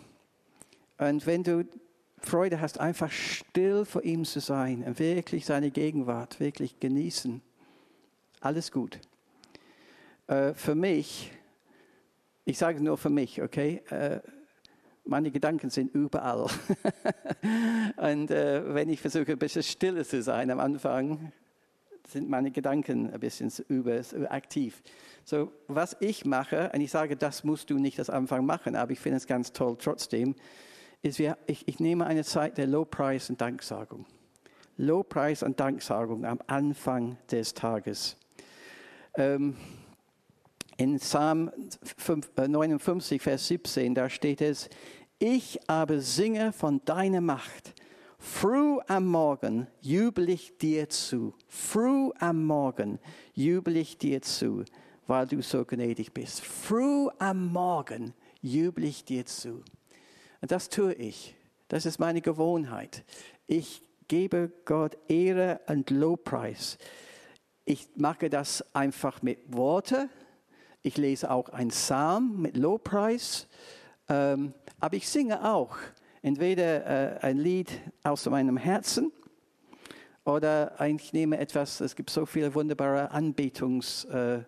und 0.99 1.27
wenn 1.27 1.43
du 1.43 1.65
Freude 2.19 2.61
hast, 2.61 2.81
einfach 2.81 3.11
still 3.11 3.85
vor 3.85 4.03
ihm 4.03 4.25
zu 4.25 4.41
sein 4.41 4.83
und 4.85 4.99
wirklich 4.99 5.45
seine 5.45 5.71
Gegenwart 5.71 6.41
wirklich 6.41 6.81
genießen, 6.81 7.43
alles 8.41 8.73
gut. 8.73 8.99
Äh, 10.27 10.55
für 10.55 10.75
mich, 10.75 11.33
ich 12.45 12.59
sage 12.59 12.83
nur 12.83 12.97
für 12.97 13.11
mich, 13.11 13.43
okay, 13.43 13.83
äh, 13.91 14.21
meine 15.05 15.31
Gedanken 15.31 15.69
sind 15.69 15.95
überall. 15.95 16.49
und 17.97 18.31
äh, 18.31 18.75
wenn 18.75 18.89
ich 18.89 19.01
versuche, 19.01 19.33
ein 19.33 19.39
bisschen 19.39 19.63
stiller 19.63 20.05
zu 20.05 20.23
sein 20.23 20.51
am 20.51 20.61
Anfang, 20.61 21.33
sind 22.09 22.29
meine 22.29 22.51
Gedanken 22.51 23.11
ein 23.11 23.21
bisschen 23.21 23.53
überaktiv. 23.69 24.83
So, 25.25 25.53
was 25.69 25.97
ich 26.01 26.25
mache, 26.25 26.71
und 26.75 26.81
ich 26.81 26.91
sage, 26.91 27.17
das 27.17 27.45
musst 27.45 27.71
du 27.71 27.79
nicht 27.79 27.99
am 28.01 28.15
Anfang 28.15 28.47
machen, 28.47 28.77
aber 28.77 28.93
ich 28.93 29.01
finde 29.01 29.19
es 29.19 29.27
ganz 29.27 29.53
toll 29.53 29.77
trotzdem, 29.79 30.35
ist, 31.05 31.19
wir, 31.19 31.37
ich, 31.47 31.69
ich 31.69 31.81
nehme 31.81 32.07
eine 32.07 32.25
Zeit 32.25 32.57
der 32.57 32.67
Lobpreis 32.67 33.29
und 33.29 33.41
Danksagung. 33.41 34.07
Lobpreis 34.77 35.43
und 35.43 35.61
Danksagung 35.61 36.25
am 36.25 36.41
Anfang 36.47 37.19
des 37.31 37.53
Tages. 37.55 38.17
Ähm, 39.17 39.57
in 40.77 40.97
Psalm 40.97 41.53
59, 42.37 43.21
äh, 43.21 43.23
Vers 43.23 43.47
17, 43.47 43.95
da 43.95 44.09
steht 44.09 44.41
es, 44.41 44.69
ich 45.19 45.61
aber 45.69 46.01
singe 46.01 46.53
von 46.53 46.81
deiner 46.85 47.21
Macht. 47.21 47.75
Früh 48.19 48.79
am 48.89 49.07
Morgen 49.07 49.67
jubel 49.83 50.31
ich 50.31 50.57
dir 50.57 50.89
zu. 50.89 51.35
Früh 51.47 52.11
am 52.19 52.45
Morgen 52.45 52.99
jubel 53.35 53.77
ich 53.77 53.99
dir 53.99 54.23
zu, 54.23 54.65
weil 55.07 55.27
du 55.27 55.43
so 55.43 55.65
gnädig 55.65 56.15
bist. 56.15 56.41
Früh 56.41 57.09
am 57.19 57.53
Morgen 57.53 58.15
jubel 58.41 58.85
ich 58.85 59.05
dir 59.05 59.27
zu. 59.27 59.63
Und 60.45 60.53
das 60.53 60.69
tue 60.69 60.93
ich. 60.93 61.35
Das 61.69 61.87
ist 61.87 61.99
meine 61.99 62.21
Gewohnheit. 62.21 63.03
Ich 63.47 63.81
gebe 64.09 64.53
Gott 64.67 64.99
Ehre 65.09 65.63
und 65.69 65.89
Lobpreis. 65.89 66.77
Ich 67.65 67.89
mache 67.97 68.29
das 68.29 68.63
einfach 68.75 69.23
mit 69.23 69.39
Worten. 69.49 70.11
Ich 70.83 70.99
lese 70.99 71.31
auch 71.31 71.49
ein 71.49 71.69
Psalm 71.69 72.43
mit 72.43 72.59
Lobpreis. 72.59 73.49
Ähm, 74.11 74.53
aber 74.81 74.97
ich 74.97 75.09
singe 75.09 75.51
auch 75.51 75.79
entweder 76.21 77.15
äh, 77.15 77.21
ein 77.21 77.39
Lied 77.39 77.71
aus 78.03 78.27
meinem 78.27 78.59
Herzen 78.59 79.13
oder 80.27 80.79
ich 80.87 81.15
nehme 81.15 81.39
etwas, 81.39 81.81
es 81.81 81.97
gibt 81.97 82.11
so 82.11 82.27
viele 82.27 82.55
wunderbare 82.55 83.13
Anbetungslieder 83.13 84.47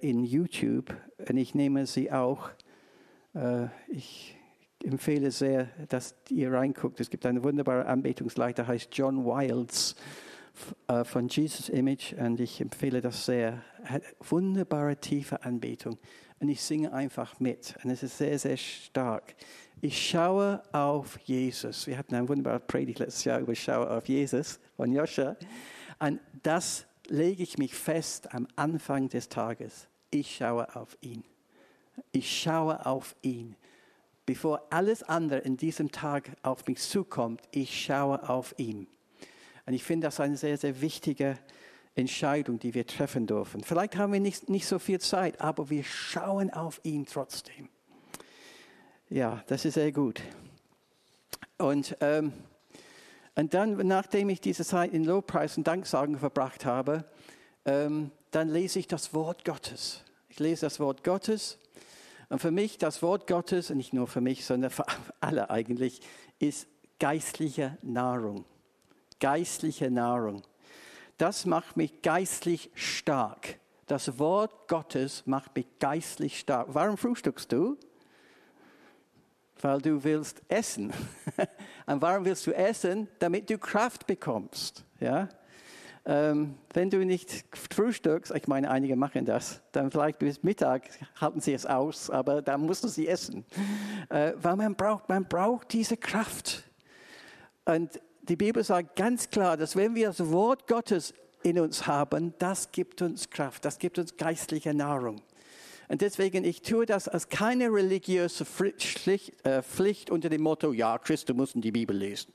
in 0.00 0.22
YouTube 0.22 0.94
und 1.28 1.36
ich 1.36 1.56
nehme 1.56 1.86
sie 1.86 2.12
auch. 2.12 2.50
Äh, 3.34 3.66
ich 3.88 4.36
empfehle 4.84 5.30
sehr, 5.30 5.68
dass 5.88 6.14
ihr 6.28 6.52
reinguckt. 6.52 7.00
Es 7.00 7.10
gibt 7.10 7.26
einen 7.26 7.42
wunderbaren 7.42 7.86
Anbetungsleiter, 7.86 8.66
heißt 8.66 8.88
John 8.92 9.24
Wilds 9.24 9.96
äh, 10.88 11.04
von 11.04 11.28
Jesus 11.28 11.68
Image 11.68 12.12
und 12.14 12.40
ich 12.40 12.60
empfehle 12.60 13.00
das 13.00 13.24
sehr. 13.24 13.62
Hat 13.84 14.02
wunderbare 14.20 14.96
tiefe 14.96 15.44
Anbetung 15.44 15.98
und 16.40 16.48
ich 16.48 16.62
singe 16.62 16.92
einfach 16.92 17.40
mit 17.40 17.74
und 17.82 17.90
es 17.90 18.02
ist 18.02 18.18
sehr, 18.18 18.38
sehr 18.38 18.56
stark. 18.56 19.34
Ich 19.80 20.08
schaue 20.08 20.62
auf 20.72 21.18
Jesus. 21.24 21.86
Wir 21.86 21.98
hatten 21.98 22.14
eine 22.14 22.28
wunderbare 22.28 22.60
Predigt 22.60 23.00
letztes 23.00 23.24
Jahr 23.24 23.40
über 23.40 23.54
Schaue 23.54 23.90
auf 23.90 24.08
Jesus 24.08 24.60
von 24.76 24.92
Joscha 24.92 25.36
und 25.98 26.20
das 26.42 26.86
lege 27.08 27.42
ich 27.42 27.58
mich 27.58 27.74
fest 27.74 28.32
am 28.34 28.46
Anfang 28.56 29.08
des 29.08 29.28
Tages. 29.28 29.88
Ich 30.10 30.36
schaue 30.36 30.74
auf 30.76 30.96
ihn. 31.00 31.24
Ich 32.12 32.40
schaue 32.40 32.86
auf 32.86 33.16
ihn 33.22 33.56
bevor 34.26 34.66
alles 34.70 35.02
andere 35.02 35.40
in 35.40 35.56
diesem 35.56 35.90
Tag 35.90 36.30
auf 36.42 36.66
mich 36.66 36.78
zukommt, 36.78 37.42
ich 37.50 37.84
schaue 37.84 38.28
auf 38.28 38.54
ihn. 38.58 38.86
Und 39.66 39.74
ich 39.74 39.84
finde 39.84 40.06
das 40.06 40.20
eine 40.20 40.36
sehr, 40.36 40.56
sehr 40.56 40.80
wichtige 40.80 41.38
Entscheidung, 41.94 42.58
die 42.58 42.74
wir 42.74 42.86
treffen 42.86 43.26
dürfen. 43.26 43.62
Vielleicht 43.62 43.96
haben 43.96 44.12
wir 44.12 44.20
nicht, 44.20 44.48
nicht 44.48 44.66
so 44.66 44.78
viel 44.78 45.00
Zeit, 45.00 45.40
aber 45.40 45.68
wir 45.70 45.84
schauen 45.84 46.50
auf 46.50 46.80
ihn 46.84 47.06
trotzdem. 47.06 47.68
Ja, 49.10 49.42
das 49.46 49.64
ist 49.64 49.74
sehr 49.74 49.92
gut. 49.92 50.22
Und, 51.58 51.96
ähm, 52.00 52.32
und 53.34 53.54
dann, 53.54 53.76
nachdem 53.86 54.30
ich 54.30 54.40
diese 54.40 54.64
Zeit 54.64 54.92
in 54.92 55.04
Lobpreis 55.04 55.58
und 55.58 55.66
Danksagen 55.66 56.18
verbracht 56.18 56.64
habe, 56.64 57.04
ähm, 57.64 58.10
dann 58.30 58.48
lese 58.48 58.78
ich 58.78 58.88
das 58.88 59.12
Wort 59.12 59.44
Gottes. 59.44 60.02
Ich 60.28 60.40
lese 60.40 60.62
das 60.62 60.80
Wort 60.80 61.04
Gottes. 61.04 61.58
Und 62.28 62.38
für 62.40 62.50
mich 62.50 62.78
das 62.78 63.02
Wort 63.02 63.26
Gottes, 63.26 63.70
und 63.70 63.76
nicht 63.76 63.92
nur 63.92 64.06
für 64.06 64.20
mich, 64.20 64.44
sondern 64.44 64.70
für 64.70 64.84
alle 65.20 65.50
eigentlich, 65.50 66.00
ist 66.38 66.68
geistliche 66.98 67.78
Nahrung. 67.82 68.44
Geistliche 69.20 69.90
Nahrung. 69.90 70.42
Das 71.18 71.46
macht 71.46 71.76
mich 71.76 72.02
geistlich 72.02 72.70
stark. 72.74 73.58
Das 73.86 74.18
Wort 74.18 74.68
Gottes 74.68 75.26
macht 75.26 75.54
mich 75.54 75.66
geistlich 75.78 76.38
stark. 76.38 76.68
Warum 76.70 76.96
frühstückst 76.96 77.52
du? 77.52 77.76
Weil 79.60 79.80
du 79.80 80.02
willst 80.02 80.42
essen. 80.48 80.92
Und 81.86 82.02
warum 82.02 82.24
willst 82.24 82.46
du 82.46 82.52
essen? 82.52 83.08
Damit 83.18 83.50
du 83.50 83.58
Kraft 83.58 84.06
bekommst. 84.06 84.84
Ja? 84.98 85.28
Ähm, 86.04 86.56
wenn 86.74 86.90
du 86.90 87.04
nicht 87.04 87.44
frühstückst, 87.72 88.34
ich 88.34 88.48
meine, 88.48 88.70
einige 88.70 88.96
machen 88.96 89.24
das, 89.24 89.62
dann 89.70 89.90
vielleicht 89.92 90.18
bis 90.18 90.42
Mittag 90.42 90.88
halten 91.20 91.40
sie 91.40 91.52
es 91.52 91.64
aus, 91.64 92.10
aber 92.10 92.42
dann 92.42 92.62
musst 92.62 92.82
du 92.82 92.88
sie 92.88 93.06
essen. 93.06 93.44
Äh, 94.08 94.32
weil 94.36 94.56
man 94.56 94.74
braucht, 94.74 95.08
man 95.08 95.24
braucht 95.26 95.72
diese 95.72 95.96
Kraft. 95.96 96.64
Und 97.64 98.00
die 98.22 98.36
Bibel 98.36 98.64
sagt 98.64 98.96
ganz 98.96 99.30
klar, 99.30 99.56
dass 99.56 99.76
wenn 99.76 99.94
wir 99.94 100.08
das 100.08 100.30
Wort 100.30 100.66
Gottes 100.66 101.14
in 101.44 101.60
uns 101.60 101.86
haben, 101.86 102.34
das 102.38 102.72
gibt 102.72 103.00
uns 103.00 103.30
Kraft, 103.30 103.64
das 103.64 103.78
gibt 103.78 103.98
uns 103.98 104.16
geistliche 104.16 104.74
Nahrung. 104.74 105.22
Und 105.88 106.00
deswegen, 106.00 106.44
ich 106.44 106.62
tue 106.62 106.86
das 106.86 107.06
als 107.06 107.28
keine 107.28 107.66
religiöse 107.72 108.44
Pflicht, 108.44 109.44
äh, 109.44 109.62
Pflicht 109.62 110.10
unter 110.10 110.28
dem 110.28 110.42
Motto, 110.42 110.72
ja, 110.72 110.98
Christen 110.98 111.36
müssen 111.36 111.60
die 111.60 111.72
Bibel 111.72 111.96
lesen. 111.96 112.32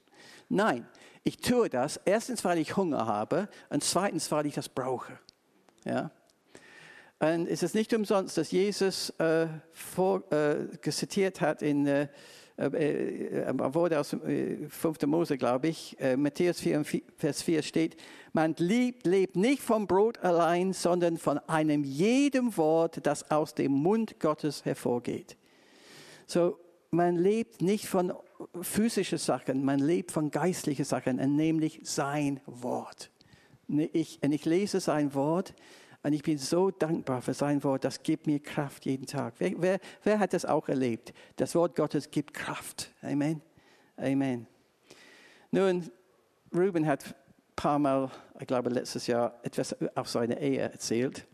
Nein, 0.50 0.86
ich 1.28 1.38
tue 1.38 1.70
das 1.70 2.00
erstens, 2.06 2.46
weil 2.46 2.58
ich 2.58 2.78
Hunger 2.78 3.06
habe 3.06 3.50
und 3.70 3.84
zweitens, 3.84 4.32
weil 4.32 4.46
ich 4.46 4.56
das 4.56 4.70
brauche. 4.70 5.20
Ja? 5.84 6.10
Und 7.20 7.48
es 7.48 7.64
ist 7.64 7.76
nicht 7.76 7.94
umsonst, 7.94 8.38
dass 8.38 8.52
Jesus 8.52 9.10
äh, 9.20 9.48
vor, 9.74 10.24
äh, 10.32 10.68
zitiert 10.90 11.42
hat 11.42 11.62
in 11.62 11.86
äh, 11.86 12.08
äh, 12.58 13.42
äh, 13.42 13.74
wurde 13.74 14.00
aus 14.00 14.10
5. 14.10 14.24
Äh, 14.26 15.06
Mose, 15.06 15.38
glaube 15.38 15.68
ich, 15.68 15.96
Matthäus 16.16 16.60
4, 16.62 16.84
Vers 17.18 17.44
4 17.44 17.62
steht, 17.62 17.98
man 18.34 18.56
lebt, 18.58 19.06
lebt 19.06 19.36
nicht 19.36 19.62
vom 19.62 19.86
Brot 19.86 20.20
allein, 20.20 20.74
sondern 20.74 21.18
von 21.18 21.40
einem 21.40 21.84
jedem 21.84 22.56
Wort, 22.58 23.06
das 23.06 23.30
aus 23.30 23.54
dem 23.54 23.74
Mund 23.74 24.20
Gottes 24.20 24.66
hervorgeht. 24.66 25.38
So, 26.26 26.58
man 26.90 27.16
lebt 27.16 27.62
nicht 27.62 27.88
von 27.88 28.14
physischen 28.62 29.18
Sachen, 29.18 29.64
man 29.64 29.80
lebt 29.80 30.12
von 30.12 30.32
geistlichen 30.32 30.86
Sachen, 30.86 31.18
nämlich 31.36 31.82
sein 31.84 32.40
Wort. 32.46 33.12
Ich, 33.68 34.20
und 34.24 34.32
ich 34.32 34.46
lese 34.46 34.80
sein 34.80 35.14
Wort 35.14 35.54
und 36.04 36.14
ich 36.14 36.24
bin 36.24 36.38
so 36.38 36.72
dankbar 36.72 37.22
für 37.22 37.34
sein 37.34 37.64
Wort, 37.64 37.84
das 37.84 38.02
gibt 38.04 38.28
mir 38.28 38.40
Kraft 38.40 38.86
jeden 38.86 39.06
Tag. 39.06 39.34
Wer, 39.40 39.54
wer, 39.58 39.80
wer 40.04 40.20
hat 40.20 40.34
das 40.34 40.46
auch 40.46 40.70
erlebt? 40.70 41.14
Das 41.36 41.54
Wort 41.56 41.76
Gottes 41.76 42.12
gibt 42.12 42.34
Kraft. 42.34 42.94
Amen. 43.02 43.42
Amen. 43.98 44.48
Nun, 45.52 45.90
Ruben 46.54 46.86
hat 46.86 47.06
ein 47.06 47.14
paar 47.56 47.80
Mal, 47.80 48.12
ich 48.40 48.48
glaube 48.48 48.70
letztes 48.70 49.08
Jahr, 49.08 49.40
etwas 49.44 49.76
auf 49.96 50.08
seine 50.08 50.40
Ehe 50.40 50.60
erzählt. 50.60 51.26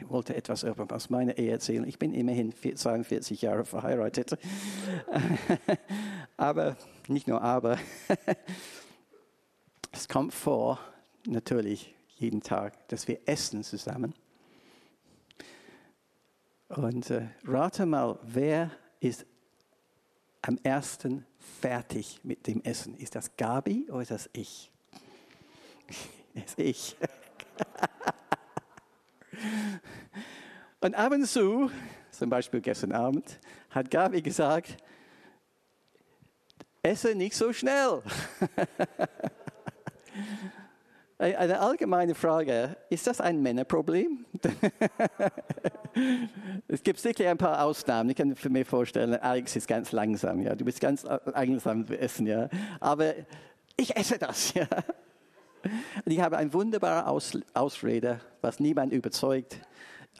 Ich 0.00 0.08
wollte 0.10 0.34
etwas 0.34 0.64
aus 0.64 1.10
meiner 1.10 1.38
Ehe 1.38 1.52
erzählen. 1.52 1.86
Ich 1.86 1.98
bin 1.98 2.14
immerhin 2.14 2.52
42 2.52 3.42
Jahre 3.42 3.64
verheiratet. 3.64 4.36
aber, 6.36 6.76
nicht 7.06 7.28
nur 7.28 7.40
aber, 7.42 7.78
es 9.92 10.08
kommt 10.08 10.34
vor, 10.34 10.80
natürlich, 11.26 11.94
jeden 12.16 12.42
Tag, 12.42 12.88
dass 12.88 13.06
wir 13.06 13.20
essen 13.26 13.62
zusammen. 13.62 14.14
Und 16.68 17.10
äh, 17.10 17.28
rate 17.44 17.86
mal, 17.86 18.18
wer 18.22 18.70
ist 18.98 19.26
am 20.42 20.58
ersten 20.62 21.24
fertig 21.60 22.20
mit 22.24 22.46
dem 22.46 22.62
Essen? 22.62 22.96
Ist 22.96 23.14
das 23.14 23.36
Gabi 23.36 23.86
oder 23.90 24.02
ist 24.02 24.10
das 24.10 24.30
ich? 24.32 24.72
ist 26.34 26.58
ich. 26.58 26.96
Und 30.84 30.94
ab 30.96 31.12
und 31.12 31.26
zu, 31.26 31.70
zum 32.10 32.28
Beispiel 32.28 32.60
gestern 32.60 32.92
Abend, 32.92 33.40
hat 33.70 33.90
Gabi 33.90 34.20
gesagt, 34.20 34.76
esse 36.82 37.14
nicht 37.14 37.34
so 37.34 37.54
schnell. 37.54 38.02
Eine 41.16 41.60
allgemeine 41.60 42.14
Frage, 42.14 42.76
ist 42.90 43.06
das 43.06 43.22
ein 43.22 43.40
Männerproblem? 43.40 44.26
es 46.68 46.82
gibt 46.82 47.00
sicher 47.00 47.30
ein 47.30 47.38
paar 47.38 47.64
Ausnahmen. 47.64 48.10
Ich 48.10 48.16
kann 48.16 48.36
mir 48.50 48.66
vorstellen, 48.66 49.14
Alex 49.14 49.56
ist 49.56 49.66
ganz 49.66 49.90
langsam, 49.92 50.42
ja. 50.42 50.54
Du 50.54 50.66
bist 50.66 50.82
ganz 50.82 51.06
langsam 51.24 51.86
zu 51.86 51.98
essen, 51.98 52.26
ja. 52.26 52.50
Aber 52.78 53.14
ich 53.78 53.96
esse 53.96 54.18
das, 54.18 54.52
ja. 54.54 54.66
Und 56.04 56.12
ich 56.12 56.20
habe 56.20 56.36
eine 56.36 56.52
wunderbare 56.52 57.06
Aus 57.06 57.38
Ausrede, 57.54 58.20
was 58.42 58.60
niemand 58.60 58.92
überzeugt. 58.92 59.58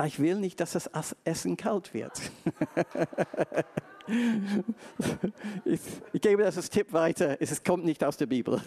Ich 0.03 0.19
will 0.19 0.37
nicht, 0.37 0.59
dass 0.59 0.73
das 0.73 1.17
Essen 1.25 1.57
kalt 1.57 1.95
wird. 1.95 2.13
ich, 5.65 5.81
ich, 6.13 6.21
gebe 6.21 6.43
das 6.43 6.57
als 6.57 6.69
Tipp 6.69 6.93
weiter. 6.93 7.37
Es 7.41 7.63
kommt 7.63 7.85
nicht 7.85 8.03
aus 8.03 8.17
der 8.17 8.27
Bibel. 8.27 8.61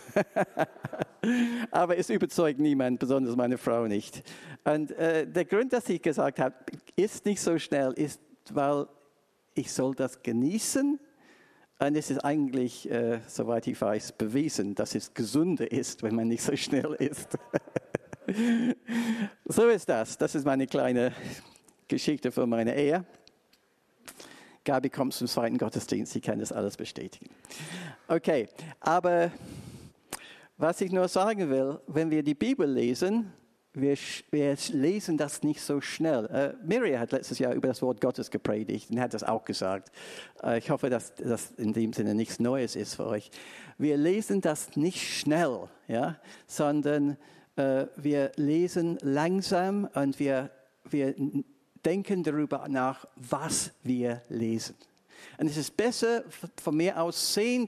Aber 1.71 1.97
es 1.97 2.09
überzeugt 2.09 2.59
niemand, 2.59 2.99
besonders 2.99 3.35
meine 3.35 3.57
Frau 3.57 3.87
nicht. 3.87 4.23
Und 4.63 4.91
äh, 4.91 5.27
der 5.27 5.43
Grund, 5.43 5.73
dass 5.73 5.89
ich 5.89 6.01
gesagt 6.01 6.39
habe, 6.39 6.55
ist 6.95 7.25
nicht 7.25 7.41
so 7.41 7.59
schnell, 7.59 7.91
ist, 7.93 8.21
weil 8.53 8.87
ich 9.53 9.71
soll 9.71 9.95
das 9.95 10.23
genießen. 10.23 10.97
Und 11.79 11.95
es 11.95 12.09
ist 12.09 12.19
eigentlich, 12.19 12.89
äh, 12.89 13.19
soweit 13.27 13.67
ich 13.67 13.79
weiß, 13.79 14.13
bewiesen, 14.13 14.75
dass 14.75 14.95
es 14.95 15.13
gesünder 15.13 15.69
ist, 15.71 16.03
wenn 16.03 16.15
man 16.15 16.29
nicht 16.29 16.41
so 16.41 16.55
schnell 16.55 16.93
isst. 16.93 17.37
so 19.45 19.67
ist 19.69 19.87
das. 19.87 20.17
Das 20.17 20.35
ist 20.35 20.45
meine 20.45 20.67
kleine 20.67 21.13
Geschichte 21.87 22.31
von 22.31 22.49
meiner 22.49 22.75
Ehe. 22.75 23.05
Gabi 24.65 24.89
kommt 24.89 25.13
zum 25.13 25.27
zweiten 25.27 25.57
Gottesdienst, 25.57 26.11
sie 26.11 26.19
kann 26.19 26.39
das 26.39 26.51
alles 26.51 26.75
bestätigen. 26.75 27.29
Okay, 28.09 28.49
aber 28.81 29.31
was 30.57 30.81
ich 30.81 30.91
nur 30.91 31.07
sagen 31.07 31.49
will, 31.49 31.79
wenn 31.87 32.11
wir 32.11 32.21
die 32.21 32.35
Bibel 32.35 32.69
lesen, 32.69 33.31
wir, 33.73 33.95
wir 34.31 34.57
lesen 34.71 35.17
das 35.17 35.43
nicht 35.43 35.61
so 35.61 35.79
schnell. 35.79 36.25
Äh, 36.25 36.53
Miriam 36.65 36.99
hat 36.99 37.11
letztes 37.11 37.39
Jahr 37.39 37.53
über 37.53 37.67
das 37.67 37.81
Wort 37.81 38.01
Gottes 38.01 38.31
gepredigt 38.31 38.89
und 38.89 38.99
hat 38.99 39.13
das 39.13 39.23
auch 39.23 39.45
gesagt. 39.45 39.91
Äh, 40.43 40.57
ich 40.57 40.69
hoffe, 40.69 40.89
dass 40.89 41.13
das 41.15 41.51
in 41.51 41.73
dem 41.73 41.93
Sinne 41.93 42.15
nichts 42.15 42.39
Neues 42.39 42.75
ist 42.75 42.95
für 42.95 43.05
euch. 43.05 43.29
Wir 43.77 43.95
lesen 43.95 44.41
das 44.41 44.75
nicht 44.75 45.01
schnell, 45.01 45.69
ja, 45.87 46.19
sondern 46.47 47.17
wir 47.57 48.31
lesen 48.35 48.97
langsam 49.01 49.89
und 49.93 50.19
wir, 50.19 50.51
wir 50.85 51.15
denken 51.83 52.23
darüber 52.23 52.67
nach, 52.67 53.07
was 53.15 53.71
wir 53.83 54.21
lesen. 54.29 54.75
Und 55.37 55.47
es 55.47 55.57
ist 55.57 55.75
besser, 55.75 56.23
von 56.61 56.75
mir 56.77 57.01
aus 57.01 57.33
zehn 57.33 57.67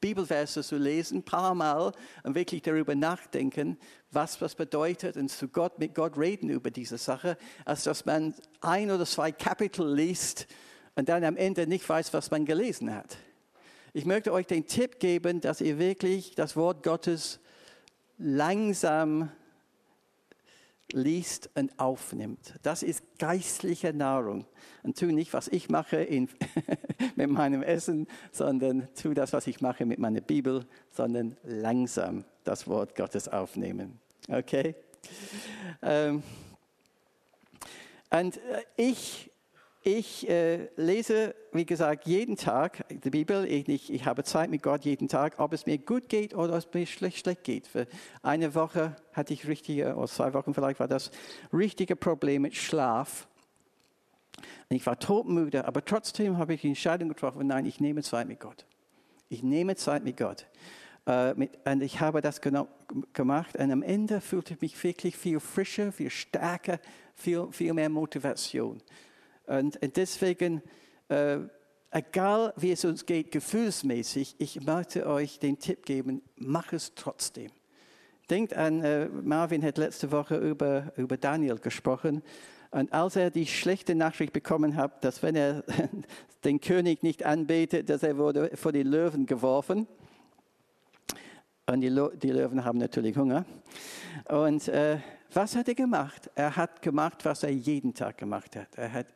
Bibelverse 0.00 0.62
zu 0.62 0.76
lesen, 0.76 1.18
ein 1.18 1.22
paar 1.22 1.54
Mal 1.54 1.92
und 2.22 2.34
wirklich 2.34 2.62
darüber 2.62 2.94
nachdenken, 2.94 3.78
was 4.10 4.38
das 4.38 4.54
bedeutet 4.54 5.16
und 5.16 5.30
zu 5.30 5.48
Gott, 5.48 5.78
mit 5.78 5.94
Gott 5.94 6.18
reden 6.18 6.50
über 6.50 6.70
diese 6.70 6.98
Sache, 6.98 7.36
als 7.64 7.84
dass 7.84 8.04
man 8.04 8.34
ein 8.60 8.90
oder 8.90 9.06
zwei 9.06 9.32
Kapitel 9.32 9.92
liest 9.92 10.46
und 10.94 11.08
dann 11.08 11.24
am 11.24 11.36
Ende 11.36 11.66
nicht 11.66 11.88
weiß, 11.88 12.12
was 12.12 12.30
man 12.30 12.44
gelesen 12.44 12.94
hat. 12.94 13.16
Ich 13.92 14.04
möchte 14.04 14.32
euch 14.32 14.46
den 14.46 14.66
Tipp 14.66 15.00
geben, 15.00 15.40
dass 15.40 15.60
ihr 15.60 15.78
wirklich 15.78 16.34
das 16.34 16.56
Wort 16.56 16.82
Gottes 16.82 17.40
langsam 18.18 19.30
liest 20.92 21.50
und 21.54 21.78
aufnimmt. 21.78 22.54
Das 22.62 22.82
ist 22.82 23.02
geistliche 23.18 23.92
Nahrung. 23.92 24.46
Und 24.82 24.98
tu 24.98 25.06
nicht, 25.06 25.32
was 25.32 25.48
ich 25.48 25.68
mache 25.68 25.96
in, 25.96 26.28
mit 27.16 27.30
meinem 27.30 27.62
Essen, 27.62 28.06
sondern 28.32 28.88
tu 28.94 29.14
das, 29.14 29.32
was 29.32 29.46
ich 29.46 29.60
mache 29.60 29.84
mit 29.84 29.98
meiner 29.98 30.20
Bibel, 30.20 30.64
sondern 30.90 31.36
langsam 31.42 32.24
das 32.44 32.66
Wort 32.66 32.94
Gottes 32.94 33.28
aufnehmen. 33.28 34.00
Okay? 34.28 34.74
Ähm, 35.82 36.22
und 38.10 38.36
äh, 38.38 38.62
ich 38.76 39.30
ich 39.88 40.28
äh, 40.28 40.68
lese, 40.76 41.34
wie 41.52 41.64
gesagt, 41.64 42.06
jeden 42.06 42.36
Tag 42.36 42.84
die 42.90 43.10
Bibel. 43.10 43.46
Ich, 43.46 43.90
ich, 43.90 44.04
habe 44.04 44.22
Zeit 44.22 44.50
mit 44.50 44.62
Gott 44.62 44.84
jeden 44.84 45.08
Tag, 45.08 45.38
ob 45.38 45.54
es 45.54 45.64
mir 45.64 45.78
gut 45.78 46.08
geht 46.08 46.34
oder 46.34 46.52
ob 46.52 46.58
es 46.58 46.68
mir 46.72 46.86
schlecht, 46.86 47.18
schlecht 47.18 47.42
geht. 47.44 47.66
Für 47.66 47.86
eine 48.22 48.54
Woche 48.54 48.96
hatte 49.14 49.32
ich 49.32 49.48
richtige, 49.48 49.96
oder 49.96 50.06
zwei 50.06 50.34
Wochen 50.34 50.52
vielleicht 50.52 50.78
war 50.78 50.88
das, 50.88 51.10
richtige 51.52 51.96
Probleme 51.96 52.48
mit 52.48 52.56
Schlaf. 52.56 53.28
Ich 54.68 54.84
war 54.86 54.98
todmüde, 54.98 55.64
aber 55.64 55.82
trotzdem 55.82 56.36
habe 56.36 56.54
ich 56.54 56.60
die 56.60 56.68
Entscheidung 56.68 57.08
getroffen, 57.08 57.46
nein, 57.46 57.64
ich 57.64 57.80
nehme 57.80 58.02
Zeit 58.02 58.28
mit 58.28 58.40
Gott. 58.40 58.66
Ich 59.30 59.42
nehme 59.42 59.74
Zeit 59.76 60.04
mit 60.04 60.18
Gott. 60.18 60.46
Äh, 61.06 61.32
mit, 61.34 61.58
und 61.64 61.82
ich 61.82 62.00
habe 62.00 62.20
das 62.20 62.42
genau 62.42 62.68
gemacht 63.14 63.56
und 63.56 63.72
am 63.72 63.82
Ende 63.82 64.20
fühlte 64.20 64.54
ich 64.54 64.60
mich 64.60 64.84
wirklich 64.84 65.16
viel 65.16 65.40
frischer, 65.40 65.92
viel 65.92 66.10
stärker, 66.10 66.78
viel, 67.14 67.48
viel 67.50 67.72
mehr 67.72 67.88
Motivation. 67.88 68.82
Und, 69.48 69.82
und 69.82 69.96
deswegen, 69.96 70.62
äh, 71.08 71.38
egal 71.90 72.52
wie 72.56 72.72
es 72.72 72.84
uns 72.84 73.06
geht, 73.06 73.32
gefühlsmäßig, 73.32 74.36
ich 74.38 74.60
möchte 74.64 75.06
euch 75.06 75.38
den 75.38 75.58
Tipp 75.58 75.86
geben, 75.86 76.22
mach 76.36 76.72
es 76.72 76.94
trotzdem. 76.94 77.50
Denkt 78.28 78.52
an, 78.52 78.84
äh, 78.84 79.08
Marvin 79.08 79.64
hat 79.64 79.78
letzte 79.78 80.12
Woche 80.12 80.36
über, 80.36 80.92
über 80.96 81.16
Daniel 81.16 81.58
gesprochen. 81.58 82.22
Und 82.70 82.92
als 82.92 83.16
er 83.16 83.30
die 83.30 83.46
schlechte 83.46 83.94
Nachricht 83.94 84.34
bekommen 84.34 84.76
hat, 84.76 85.02
dass 85.02 85.22
wenn 85.22 85.34
er 85.34 85.64
den 86.44 86.60
König 86.60 87.02
nicht 87.02 87.24
anbetet, 87.24 87.88
dass 87.88 88.02
er 88.02 88.18
wurde 88.18 88.54
vor 88.54 88.72
die 88.72 88.82
Löwen 88.82 89.24
geworfen. 89.24 89.86
Und 91.66 91.80
die, 91.80 91.90
die 92.22 92.30
Löwen 92.30 92.64
haben 92.66 92.78
natürlich 92.78 93.16
Hunger. 93.16 93.46
Und 94.28 94.68
äh, 94.68 94.98
was 95.32 95.56
hat 95.56 95.68
er 95.68 95.74
gemacht? 95.74 96.30
Er 96.34 96.54
hat 96.56 96.82
gemacht, 96.82 97.24
was 97.24 97.42
er 97.42 97.50
jeden 97.50 97.94
Tag 97.94 98.18
gemacht 98.18 98.56
hat. 98.56 98.68
Er 98.76 98.92
hat 98.92 99.06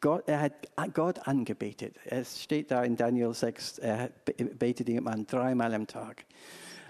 Gott, 0.00 0.28
er 0.28 0.40
hat 0.40 0.52
Gott 0.94 1.26
angebetet. 1.26 1.96
Es 2.04 2.42
steht 2.42 2.70
da 2.70 2.82
in 2.84 2.96
Daniel 2.96 3.32
6, 3.32 3.78
er 3.78 4.10
betet 4.58 4.88
ihn 4.88 5.06
an 5.06 5.26
dreimal 5.26 5.74
am 5.74 5.86
Tag. 5.86 6.24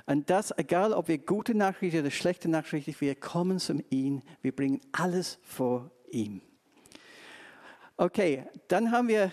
Und 0.07 0.31
das, 0.31 0.57
egal 0.57 0.93
ob 0.93 1.09
wir 1.09 1.19
gute 1.19 1.55
Nachrichten 1.55 2.01
oder 2.01 2.11
schlechte 2.11 2.49
Nachrichten, 2.49 2.95
wir 3.01 3.15
kommen 3.17 3.59
zu 3.59 3.83
ihm, 3.91 4.23
wir 4.41 4.55
bringen 4.55 4.81
alles 4.93 5.39
vor 5.43 5.91
ihm. 6.11 6.41
Okay, 7.97 8.45
dann 8.69 8.93
haben 8.93 9.09
wir 9.09 9.33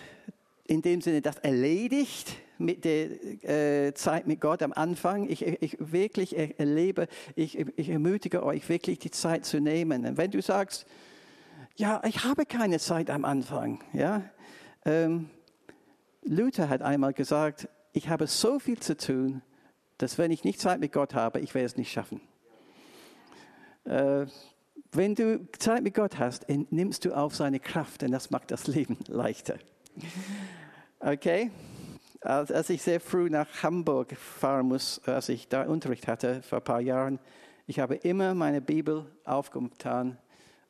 in 0.65 0.81
dem 0.81 1.01
Sinne 1.01 1.21
das 1.21 1.37
erledigt 1.39 2.37
mit 2.57 2.85
der 2.85 3.43
äh, 3.43 3.93
Zeit 3.93 4.25
mit 4.25 4.39
Gott 4.39 4.63
am 4.63 4.73
Anfang. 4.73 5.29
Ich, 5.29 5.45
ich 5.45 5.77
wirklich 5.79 6.37
erlebe, 6.37 7.07
ich, 7.35 7.59
ich 7.59 7.89
ermutige 7.89 8.43
euch 8.43 8.67
wirklich 8.69 8.99
die 8.99 9.11
Zeit 9.11 9.45
zu 9.45 9.59
nehmen. 9.59 10.05
Und 10.05 10.17
wenn 10.17 10.31
du 10.31 10.41
sagst, 10.41 10.85
ja, 11.75 12.01
ich 12.05 12.23
habe 12.23 12.45
keine 12.45 12.79
Zeit 12.79 13.09
am 13.09 13.25
Anfang. 13.25 13.83
Ja? 13.93 14.23
Ähm, 14.85 15.29
Luther 16.23 16.69
hat 16.69 16.81
einmal 16.81 17.13
gesagt, 17.13 17.67
ich 17.93 18.09
habe 18.09 18.27
so 18.27 18.59
viel 18.59 18.79
zu 18.79 18.95
tun, 18.95 19.41
dass 19.97 20.17
wenn 20.17 20.31
ich 20.31 20.43
nicht 20.43 20.59
Zeit 20.59 20.79
mit 20.79 20.91
Gott 20.91 21.13
habe, 21.13 21.39
ich 21.39 21.53
werde 21.53 21.65
es 21.65 21.77
nicht 21.77 21.91
schaffen. 21.91 22.21
Äh, 23.85 24.25
wenn 24.91 25.15
du 25.15 25.47
Zeit 25.57 25.83
mit 25.83 25.95
Gott 25.95 26.19
hast, 26.19 26.47
nimmst 26.49 27.05
du 27.05 27.13
auf 27.13 27.35
seine 27.35 27.59
Kraft, 27.59 28.03
denn 28.03 28.11
das 28.11 28.29
macht 28.29 28.51
das 28.51 28.67
Leben 28.67 28.97
leichter. 29.07 29.57
Okay? 30.99 31.51
Als, 32.21 32.69
ich 32.69 32.81
sehr 32.81 33.01
früh 33.01 33.29
nach 33.29 33.63
Hamburg 33.63 34.15
fahren 34.15 34.67
muss, 34.67 35.01
als 35.05 35.27
ich 35.29 35.49
da 35.49 35.63
Unterricht 35.63 36.07
hatte 36.07 36.41
vor 36.41 36.59
ein 36.59 36.63
paar 36.63 36.79
Jahren, 36.79 37.19
ich 37.65 37.79
habe 37.79 37.95
immer 37.95 38.33
meine 38.33 38.61
Bibel 38.61 39.05
aufgetan 39.25 40.17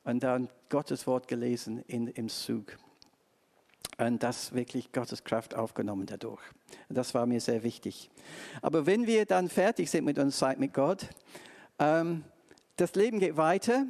und 0.04 0.22
dann 0.22 0.48
Gottes 0.68 1.06
Wort 1.06 1.28
gelesen 1.28 1.82
in, 1.86 2.08
im 2.08 2.28
Zug. 2.28 2.76
Und 3.98 4.22
das 4.22 4.54
wirklich 4.54 4.92
Gottes 4.92 5.24
Kraft 5.24 5.54
aufgenommen 5.54 6.06
dadurch. 6.06 6.42
Das 6.88 7.14
war 7.14 7.26
mir 7.26 7.40
sehr 7.40 7.62
wichtig. 7.62 8.10
Aber 8.60 8.86
wenn 8.86 9.06
wir 9.06 9.24
dann 9.24 9.48
fertig 9.48 9.90
sind 9.90 10.04
mit 10.04 10.18
unserer 10.18 10.50
Zeit 10.50 10.58
mit 10.58 10.74
Gott, 10.74 11.08
ähm, 11.78 12.24
das 12.76 12.94
Leben 12.94 13.20
geht 13.20 13.36
weiter. 13.36 13.86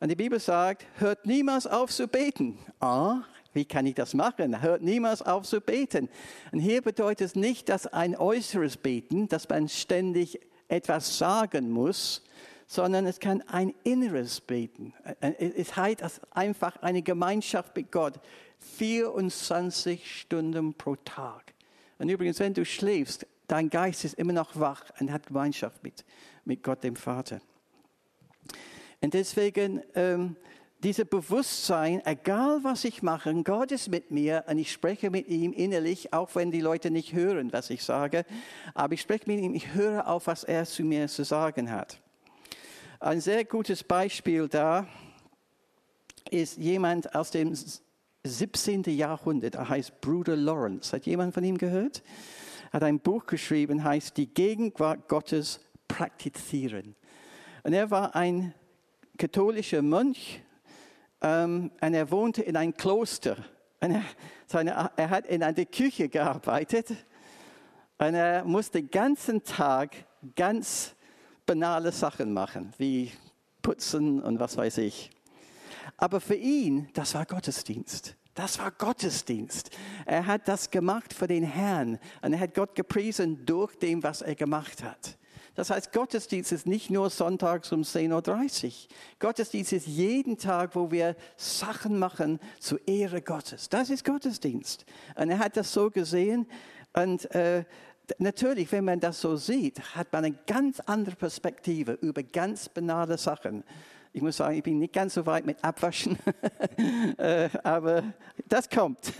Und 0.00 0.08
die 0.08 0.16
Bibel 0.16 0.40
sagt, 0.40 0.86
hört 0.96 1.26
niemals 1.26 1.66
auf 1.66 1.90
zu 1.90 2.08
beten. 2.08 2.58
Ah, 2.80 3.22
wie 3.52 3.64
kann 3.64 3.86
ich 3.86 3.94
das 3.94 4.14
machen? 4.14 4.62
Hört 4.62 4.82
niemals 4.82 5.22
auf 5.22 5.44
zu 5.44 5.60
beten. 5.60 6.08
Und 6.52 6.60
hier 6.60 6.82
bedeutet 6.82 7.26
es 7.26 7.34
nicht, 7.34 7.68
dass 7.68 7.86
ein 7.86 8.16
äußeres 8.16 8.76
Beten, 8.78 9.28
dass 9.28 9.48
man 9.48 9.68
ständig 9.68 10.40
etwas 10.68 11.18
sagen 11.18 11.70
muss, 11.70 12.22
sondern 12.66 13.06
es 13.06 13.20
kann 13.20 13.42
ein 13.42 13.74
inneres 13.84 14.40
Beten. 14.40 14.92
Es 15.20 15.76
heißt 15.76 16.02
einfach 16.30 16.76
eine 16.82 17.02
Gemeinschaft 17.02 17.76
mit 17.76 17.92
Gott. 17.92 18.20
24 18.58 20.20
Stunden 20.20 20.74
pro 20.74 20.96
Tag. 20.96 21.54
Und 21.98 22.08
übrigens, 22.08 22.40
wenn 22.40 22.54
du 22.54 22.64
schläfst, 22.64 23.26
dein 23.46 23.70
Geist 23.70 24.04
ist 24.04 24.14
immer 24.14 24.32
noch 24.32 24.58
wach 24.58 24.84
und 24.98 25.12
hat 25.12 25.26
Gemeinschaft 25.26 25.82
mit, 25.82 26.04
mit 26.44 26.62
Gott, 26.62 26.82
dem 26.82 26.96
Vater. 26.96 27.40
Und 29.00 29.14
deswegen, 29.14 29.82
ähm, 29.94 30.36
dieses 30.82 31.06
Bewusstsein, 31.06 32.04
egal 32.04 32.60
was 32.62 32.84
ich 32.84 33.02
mache, 33.02 33.32
Gott 33.44 33.72
ist 33.72 33.88
mit 33.88 34.10
mir 34.10 34.44
und 34.46 34.58
ich 34.58 34.72
spreche 34.72 35.10
mit 35.10 35.28
ihm 35.28 35.52
innerlich, 35.52 36.12
auch 36.12 36.34
wenn 36.34 36.50
die 36.50 36.60
Leute 36.60 36.90
nicht 36.90 37.12
hören, 37.12 37.52
was 37.52 37.70
ich 37.70 37.82
sage, 37.82 38.24
aber 38.74 38.94
ich 38.94 39.00
spreche 39.00 39.24
mit 39.26 39.40
ihm, 39.40 39.54
ich 39.54 39.74
höre 39.74 40.06
auf, 40.06 40.26
was 40.26 40.44
er 40.44 40.64
zu 40.66 40.82
mir 40.82 41.08
zu 41.08 41.24
sagen 41.24 41.70
hat. 41.70 42.00
Ein 42.98 43.20
sehr 43.20 43.44
gutes 43.44 43.84
Beispiel 43.84 44.48
da 44.48 44.86
ist 46.30 46.56
jemand 46.56 47.14
aus 47.14 47.30
dem 47.30 47.54
17. 48.24 48.84
Jahrhundert, 48.84 49.54
er 49.54 49.68
heißt 49.68 50.00
Bruder 50.00 50.34
Lawrence. 50.34 50.96
Hat 50.96 51.04
jemand 51.04 51.34
von 51.34 51.44
ihm 51.44 51.58
gehört? 51.58 52.02
Hat 52.72 52.82
ein 52.82 52.98
Buch 52.98 53.26
geschrieben, 53.26 53.84
heißt 53.84 54.16
Die 54.16 54.32
Gegenwart 54.32 55.08
Gottes 55.08 55.60
praktizieren. 55.86 56.96
Und 57.64 57.74
er 57.74 57.90
war 57.90 58.16
ein 58.16 58.54
katholischer 59.18 59.82
Mönch 59.82 60.40
ähm, 61.20 61.70
und 61.78 61.94
er 61.94 62.10
wohnte 62.10 62.42
in 62.42 62.56
einem 62.56 62.74
Kloster. 62.74 63.36
Und 63.80 63.90
er, 63.90 64.04
seine, 64.46 64.90
er 64.96 65.10
hat 65.10 65.26
in 65.26 65.42
einer 65.42 65.66
Küche 65.66 66.08
gearbeitet 66.08 66.88
und 67.98 68.14
er 68.14 68.42
musste 68.44 68.80
den 68.80 68.90
ganzen 68.90 69.44
Tag 69.44 69.94
ganz 70.34 70.95
banale 71.46 71.92
Sachen 71.92 72.32
machen, 72.32 72.72
wie 72.78 73.12
putzen 73.62 74.22
und 74.22 74.38
was 74.38 74.56
weiß 74.56 74.78
ich. 74.78 75.10
Aber 75.96 76.20
für 76.20 76.34
ihn, 76.34 76.88
das 76.94 77.14
war 77.14 77.24
Gottesdienst. 77.24 78.16
Das 78.34 78.58
war 78.58 78.70
Gottesdienst. 78.70 79.70
Er 80.04 80.26
hat 80.26 80.46
das 80.46 80.70
gemacht 80.70 81.14
für 81.14 81.26
den 81.26 81.42
Herrn 81.42 81.98
und 82.20 82.34
er 82.34 82.40
hat 82.40 82.54
Gott 82.54 82.74
gepriesen 82.74 83.46
durch 83.46 83.74
dem, 83.76 84.02
was 84.02 84.20
er 84.20 84.34
gemacht 84.34 84.82
hat. 84.82 85.16
Das 85.54 85.70
heißt, 85.70 85.90
Gottesdienst 85.90 86.52
ist 86.52 86.66
nicht 86.66 86.90
nur 86.90 87.08
sonntags 87.08 87.72
um 87.72 87.80
10.30 87.80 88.66
Uhr. 88.66 88.72
Gottesdienst 89.18 89.72
ist 89.72 89.86
jeden 89.86 90.36
Tag, 90.36 90.76
wo 90.76 90.90
wir 90.90 91.16
Sachen 91.38 91.98
machen 91.98 92.40
zur 92.60 92.86
Ehre 92.86 93.22
Gottes. 93.22 93.70
Das 93.70 93.88
ist 93.88 94.04
Gottesdienst. 94.04 94.84
Und 95.14 95.30
er 95.30 95.38
hat 95.38 95.56
das 95.56 95.72
so 95.72 95.90
gesehen 95.90 96.46
und 96.92 97.34
äh, 97.34 97.64
natürlich, 98.18 98.70
wenn 98.72 98.84
man 98.84 99.00
das 99.00 99.20
so 99.20 99.36
sieht, 99.36 99.80
hat 99.94 100.12
man 100.12 100.24
eine 100.24 100.36
ganz 100.46 100.80
andere 100.80 101.16
Perspektive 101.16 101.92
über 102.00 102.22
ganz 102.22 102.68
banale 102.68 103.18
Sachen. 103.18 103.64
Ich 104.12 104.22
muss 104.22 104.38
sagen, 104.38 104.56
ich 104.56 104.62
bin 104.62 104.78
nicht 104.78 104.94
ganz 104.94 105.12
so 105.12 105.26
weit 105.26 105.44
mit 105.44 105.62
Abwaschen, 105.62 106.18
äh, 107.18 107.50
aber 107.62 108.02
das 108.48 108.70
kommt, 108.70 109.12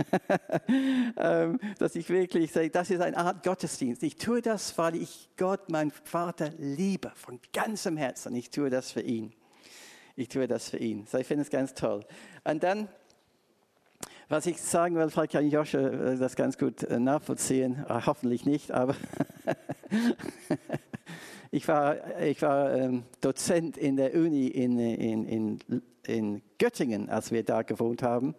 ähm, 1.19 1.61
dass 1.79 1.97
ich 1.97 2.09
wirklich 2.09 2.51
sage, 2.51 2.71
das 2.71 2.89
ist 2.91 3.03
eine 3.03 3.19
Art 3.19 3.43
Gottesdienst. 3.43 4.03
Ich 4.03 4.17
tue 4.17 4.41
das, 4.41 4.79
weil 4.79 4.97
ich 4.97 5.29
Gott, 5.37 5.69
mein 5.69 5.91
Vater, 5.91 6.51
liebe, 6.57 7.13
von 7.15 7.41
ganzem 7.53 7.99
Herzen. 7.99 8.35
Ich 8.37 8.49
tue 8.49 8.71
das 8.71 8.91
für 8.93 9.03
ihn. 9.03 9.35
Ich 10.15 10.29
tue 10.29 10.49
das 10.49 10.71
für 10.71 10.79
ihn. 10.79 11.07
So, 11.07 11.19
ich 11.19 11.27
finde 11.27 11.43
es 11.43 11.51
ganz 11.51 11.75
toll. 11.75 12.03
Und 12.45 12.63
dann 12.63 12.89
was 14.29 14.47
ich 14.47 14.61
sagen 14.61 14.97
will, 14.97 15.09
vielleicht 15.09 15.33
kann 15.33 15.49
Joshua 15.49 15.89
äh, 15.89 16.17
das 16.17 16.35
ganz 16.35 16.59
gut 16.59 16.83
äh, 16.83 16.99
nachvollziehen, 16.99 17.85
äh, 17.89 18.01
hoffentlich 18.07 18.45
nicht, 18.45 18.73
aber 18.73 18.97
ich 21.51 21.67
war, 21.69 22.21
ich 22.21 22.43
war 22.43 22.75
ähm, 22.75 23.05
Dozent 23.21 23.77
in 23.77 23.97
der 23.97 24.15
Uni 24.15 24.49
in, 24.49 24.79
in, 24.79 25.27
in, 25.27 25.83
in 26.07 26.43
Göttingen, 26.59 27.09
als 27.09 27.31
wir 27.31 27.45
da 27.45 27.63
gewohnt 27.63 28.03
haben. 28.03 28.35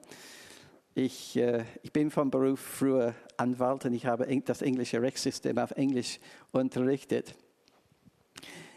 Ich, 0.93 1.37
ich 1.83 1.93
bin 1.93 2.09
vom 2.09 2.31
Beruf 2.31 2.59
früher 2.59 3.13
Anwalt 3.37 3.85
und 3.85 3.93
ich 3.93 4.07
habe 4.07 4.25
das 4.41 4.63
englische 4.63 4.99
Rechtssystem 4.99 5.59
auf 5.59 5.69
Englisch 5.69 6.19
unterrichtet. 6.51 7.35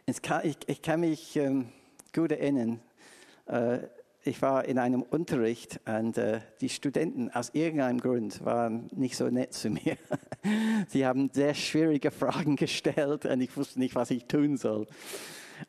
Ich 0.05 0.21
kann, 0.21 0.43
ich, 0.45 0.59
ich 0.67 0.83
kann 0.83 1.01
mich 1.01 1.37
ähm, 1.37 1.69
gut 2.13 2.31
erinnern, 2.33 2.79
ich 4.23 4.43
war 4.43 4.67
in 4.67 4.79
einem 4.79 5.03
Unterricht 5.03 5.81
und 5.87 6.19
äh, 6.19 6.41
die 6.61 6.69
Studenten 6.69 7.31
aus 7.31 7.51
irgendeinem 7.55 8.01
Grund 8.01 8.45
waren 8.45 8.89
nicht 8.95 9.17
so 9.17 9.29
nett 9.29 9.55
zu 9.55 9.71
mir. 9.71 9.97
Sie 10.89 11.07
haben 11.07 11.31
sehr 11.33 11.55
schwierige 11.55 12.11
Fragen 12.11 12.57
gestellt 12.57 13.25
und 13.25 13.41
ich 13.41 13.57
wusste 13.57 13.79
nicht, 13.79 13.95
was 13.95 14.11
ich 14.11 14.27
tun 14.27 14.57
soll. 14.57 14.87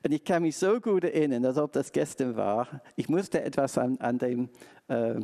Und 0.04 0.12
ich 0.12 0.24
kann 0.24 0.44
mich 0.44 0.58
so 0.58 0.80
gut 0.80 1.04
erinnern, 1.04 1.46
als 1.46 1.58
ob 1.58 1.72
das 1.74 1.92
gestern 1.92 2.36
war. 2.36 2.82
Ich 2.96 3.10
musste 3.10 3.42
etwas 3.42 3.78
an, 3.78 3.98
an 4.00 4.18
dem 4.18 4.50
äh, 4.88 5.16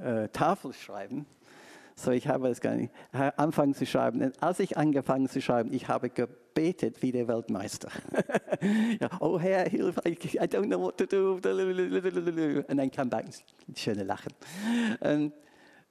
äh, 0.00 0.28
Tafel 0.28 0.72
schreiben. 0.72 1.26
So, 2.00 2.12
ich 2.12 2.28
habe 2.28 2.48
es 2.48 2.62
gar 2.62 2.76
nicht 2.76 2.92
angefangen 3.12 3.74
zu 3.74 3.84
schreiben. 3.84 4.22
Und 4.22 4.42
als 4.42 4.58
ich 4.58 4.78
angefangen 4.78 5.28
zu 5.28 5.42
schreiben, 5.42 5.70
ich 5.70 5.88
habe 5.88 6.08
gebetet 6.08 7.02
wie 7.02 7.12
der 7.12 7.28
Weltmeister. 7.28 7.90
ja, 9.00 9.10
oh 9.20 9.38
Herr, 9.38 9.68
hilf, 9.68 9.98
I 10.06 10.12
don't 10.14 10.66
know 10.66 10.80
what 10.80 10.96
to 10.96 11.04
do. 11.04 11.34
Und 11.34 12.76
dann 12.76 12.90
kam 12.90 13.10
back 13.10 13.26
ein 13.26 13.76
schönes 13.76 14.06
Lachen. 14.06 14.32
Und 15.00 15.34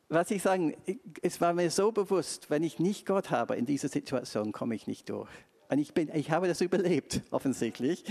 was 0.08 0.32
ich 0.32 0.41
sagen, 0.41 0.76
es 1.22 1.39
war 1.41 1.54
mir 1.54 1.69
so 1.69 1.91
bewusst, 1.91 2.50
wenn 2.50 2.63
ich 2.63 2.80
nicht 2.80 3.06
Gott 3.06 3.30
habe 3.30 3.56
in 3.56 3.67
dieser 3.67 3.89
Situation, 3.89 4.52
komme 4.52 4.74
ich 4.74 4.88
nicht 4.88 5.10
durch. 5.10 5.30
Und 5.69 5.78
ich, 5.78 5.93
bin, 5.93 6.10
ich 6.15 6.32
habe 6.32 6.48
das 6.48 6.62
überlebt, 6.62 7.22
offensichtlich. 7.30 8.04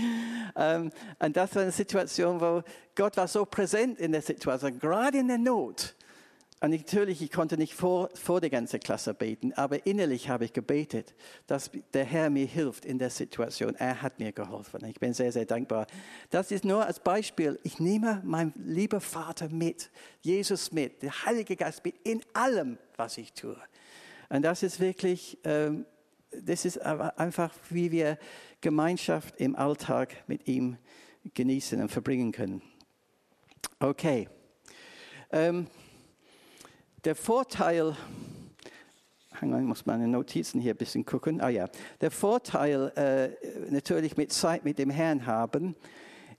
Ähm, 0.55 0.91
und 1.19 1.35
das 1.35 1.53
war 1.55 1.63
eine 1.63 1.73
Situation, 1.73 2.39
wo 2.39 2.63
Gott 2.95 3.17
war 3.17 3.27
so 3.27 3.43
präsent 3.43 3.99
in 3.99 4.13
der 4.13 4.21
Situation, 4.21 4.79
gerade 4.79 5.17
in 5.17 5.27
der 5.27 5.37
Not. 5.37 5.95
Und 6.61 6.71
natürlich, 6.71 7.21
ich 7.21 7.31
konnte 7.31 7.57
nicht 7.57 7.73
vor, 7.73 8.09
vor 8.15 8.41
der 8.41 8.49
ganzen 8.49 8.81
Klasse 8.81 9.13
beten, 9.13 9.53
aber 9.53 9.85
innerlich 9.85 10.27
habe 10.27 10.43
ich 10.43 10.51
gebetet, 10.51 11.15
dass 11.47 11.71
der 11.93 12.03
Herr 12.03 12.29
mir 12.29 12.45
hilft 12.45 12.83
in 12.83 12.99
der 12.99 13.09
Situation. 13.09 13.75
Er 13.75 14.01
hat 14.01 14.19
mir 14.19 14.33
geholfen. 14.33 14.83
Ich 14.85 14.99
bin 14.99 15.13
sehr, 15.13 15.31
sehr 15.31 15.45
dankbar. 15.45 15.87
Das 16.31 16.51
ist 16.51 16.65
nur 16.65 16.85
als 16.85 16.99
Beispiel. 16.99 17.57
Ich 17.63 17.79
nehme 17.79 18.21
meinen 18.25 18.53
lieben 18.57 18.99
Vater 18.99 19.47
mit, 19.47 19.89
Jesus 20.19 20.73
mit, 20.73 21.01
der 21.01 21.25
Heilige 21.25 21.55
Geist 21.55 21.83
mit 21.85 21.95
in 22.03 22.21
allem, 22.33 22.77
was 22.97 23.17
ich 23.17 23.31
tue. 23.31 23.55
Und 24.27 24.41
das 24.41 24.61
ist 24.61 24.81
wirklich, 24.81 25.37
ähm, 25.45 25.85
das 26.31 26.65
ist 26.65 26.77
einfach, 26.79 27.53
wie 27.69 27.89
wir 27.89 28.17
Gemeinschaft 28.59 29.39
im 29.39 29.55
Alltag 29.55 30.23
mit 30.27 30.45
ihm 30.49 30.77
genießen 31.33 31.81
und 31.81 31.89
verbringen 31.89 32.33
können. 32.33 32.61
Okay. 33.79 34.27
Ähm, 35.31 35.67
der 37.03 37.15
Vorteil, 37.15 37.95
ich 39.41 39.47
muss 39.47 39.85
meine 39.85 40.07
Notizen 40.07 40.59
hier 40.59 40.73
ein 40.73 40.77
bisschen 40.77 41.05
gucken. 41.05 41.39
Ah 41.41 41.49
ja, 41.49 41.67
der 42.01 42.11
Vorteil 42.11 42.91
äh, 42.95 43.71
natürlich 43.71 44.17
mit 44.17 44.33
Zeit 44.33 44.65
mit 44.65 44.79
dem 44.79 44.89
Herrn 44.89 45.25
haben, 45.25 45.75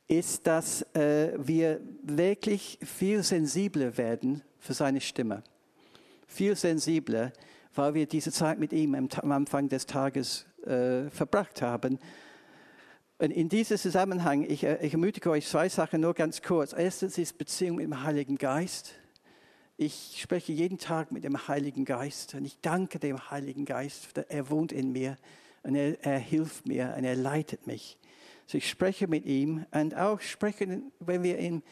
ist, 0.06 0.46
dass 0.46 0.82
äh, 0.94 1.32
wir 1.38 1.80
wirklich 2.02 2.78
viel 2.82 3.22
sensibler 3.22 3.96
werden 3.96 4.42
für 4.58 4.74
seine 4.74 5.00
Stimme. 5.00 5.42
Viel 6.26 6.56
sensibler, 6.56 7.32
weil 7.74 7.94
wir 7.94 8.06
diese 8.06 8.32
Zeit 8.32 8.58
mit 8.58 8.72
ihm 8.72 8.94
am 8.94 9.32
Anfang 9.32 9.68
des 9.68 9.86
Tages 9.86 10.46
äh, 10.66 11.08
verbracht 11.10 11.62
haben. 11.62 11.98
Und 13.18 13.30
in 13.30 13.48
diesem 13.48 13.78
Zusammenhang, 13.78 14.42
ich, 14.42 14.64
äh, 14.64 14.84
ich 14.84 14.92
ermutige 14.92 15.30
euch 15.30 15.46
zwei 15.46 15.68
Sachen 15.68 16.00
nur 16.00 16.14
ganz 16.14 16.42
kurz. 16.42 16.74
Erstens 16.76 17.16
ist 17.16 17.38
Beziehung 17.38 17.76
mit 17.76 17.86
dem 17.86 18.02
Heiligen 18.02 18.36
Geist. 18.36 18.99
Ich 19.82 20.20
spreche 20.20 20.52
jeden 20.52 20.76
Tag 20.76 21.10
mit 21.10 21.24
dem 21.24 21.48
Heiligen 21.48 21.86
Geist 21.86 22.34
und 22.34 22.44
ich 22.44 22.60
danke 22.60 22.98
dem 22.98 23.30
Heiligen 23.30 23.64
Geist. 23.64 24.10
Er 24.28 24.50
wohnt 24.50 24.72
in 24.72 24.92
mir 24.92 25.16
und 25.62 25.74
er, 25.74 25.98
er 26.04 26.18
hilft 26.18 26.68
mir 26.68 26.92
und 26.98 27.04
er 27.04 27.16
leitet 27.16 27.66
mich. 27.66 27.96
So 28.46 28.58
ich 28.58 28.68
spreche 28.68 29.06
mit 29.06 29.24
ihm 29.24 29.64
und 29.70 29.96
auch 29.96 30.20
spreche, 30.20 30.82
wenn 30.98 31.22
wir 31.22 31.38
in, 31.38 31.62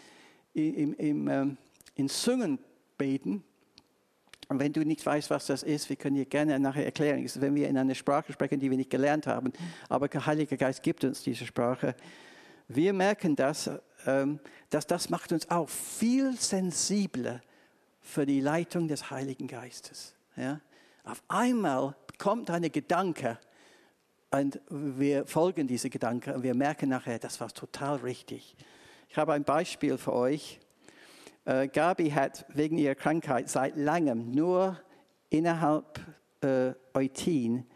in, 0.55 0.95
in, 0.95 1.29
ähm, 1.29 1.59
in 1.97 2.09
Singen 2.09 2.59
beten. 2.97 3.45
Und 4.49 4.59
wenn 4.59 4.73
du 4.73 4.87
nicht 4.87 5.05
weißt, 5.05 5.29
was 5.29 5.45
das 5.45 5.63
ist, 5.63 5.91
wir 5.91 5.97
können 5.97 6.17
dir 6.17 6.25
gerne 6.25 6.59
nachher 6.59 6.87
erklären. 6.87 7.23
Ist, 7.23 7.43
wenn 7.43 7.55
wir 7.55 7.69
in 7.69 7.77
einer 7.77 7.95
Sprache 7.95 8.33
sprechen, 8.33 8.59
die 8.59 8.71
wir 8.71 8.79
nicht 8.79 8.89
gelernt 8.89 9.27
haben. 9.27 9.53
Aber 9.91 10.09
der 10.09 10.25
Heilige 10.25 10.57
Geist 10.57 10.83
gibt 10.83 11.05
uns 11.05 11.23
diese 11.23 11.45
Sprache. 11.45 11.95
Wir 12.69 12.95
merken 12.95 13.37
das, 13.37 13.71
ähm, 14.07 14.41
dass 14.71 14.87
das 14.87 15.11
macht 15.11 15.31
uns 15.31 15.51
auch 15.51 15.69
viel 15.69 16.35
sensibler 16.39 17.43
für 18.09 18.25
die 18.25 18.41
Leitung 18.41 18.89
des 18.89 19.11
Heiligen 19.11 19.47
Geistes. 19.47 20.15
Ja? 20.35 20.61
Auf 21.05 21.23
einmal 21.29 21.95
kommt 22.17 22.51
ein 22.51 22.63
Gedanke 22.73 23.39
und 24.31 24.61
wir 24.71 25.27
folgen 25.27 25.67
diesem 25.67 25.91
Gedanken 25.91 26.35
und 26.35 26.43
wir 26.43 26.55
merken 26.55 26.89
nachher, 26.89 27.19
das 27.19 27.39
war 27.41 27.49
total 27.49 27.97
richtig. 27.97 28.57
Ich 29.11 29.19
habe 29.19 29.35
ein 29.35 29.45
Beispiel 29.45 29.99
für 29.99 30.15
euch. 30.15 30.59
Äh, 31.45 31.69
Gabi 31.69 32.11
hat 32.11 32.47
wegen 32.49 32.79
ihrer 32.79 32.95
Krankheit 32.95 33.51
seit 33.51 33.77
langem 33.77 34.31
nur 34.31 34.81
innerhalb 35.29 36.01
äh, 36.41 36.73
Eutin 36.95 37.67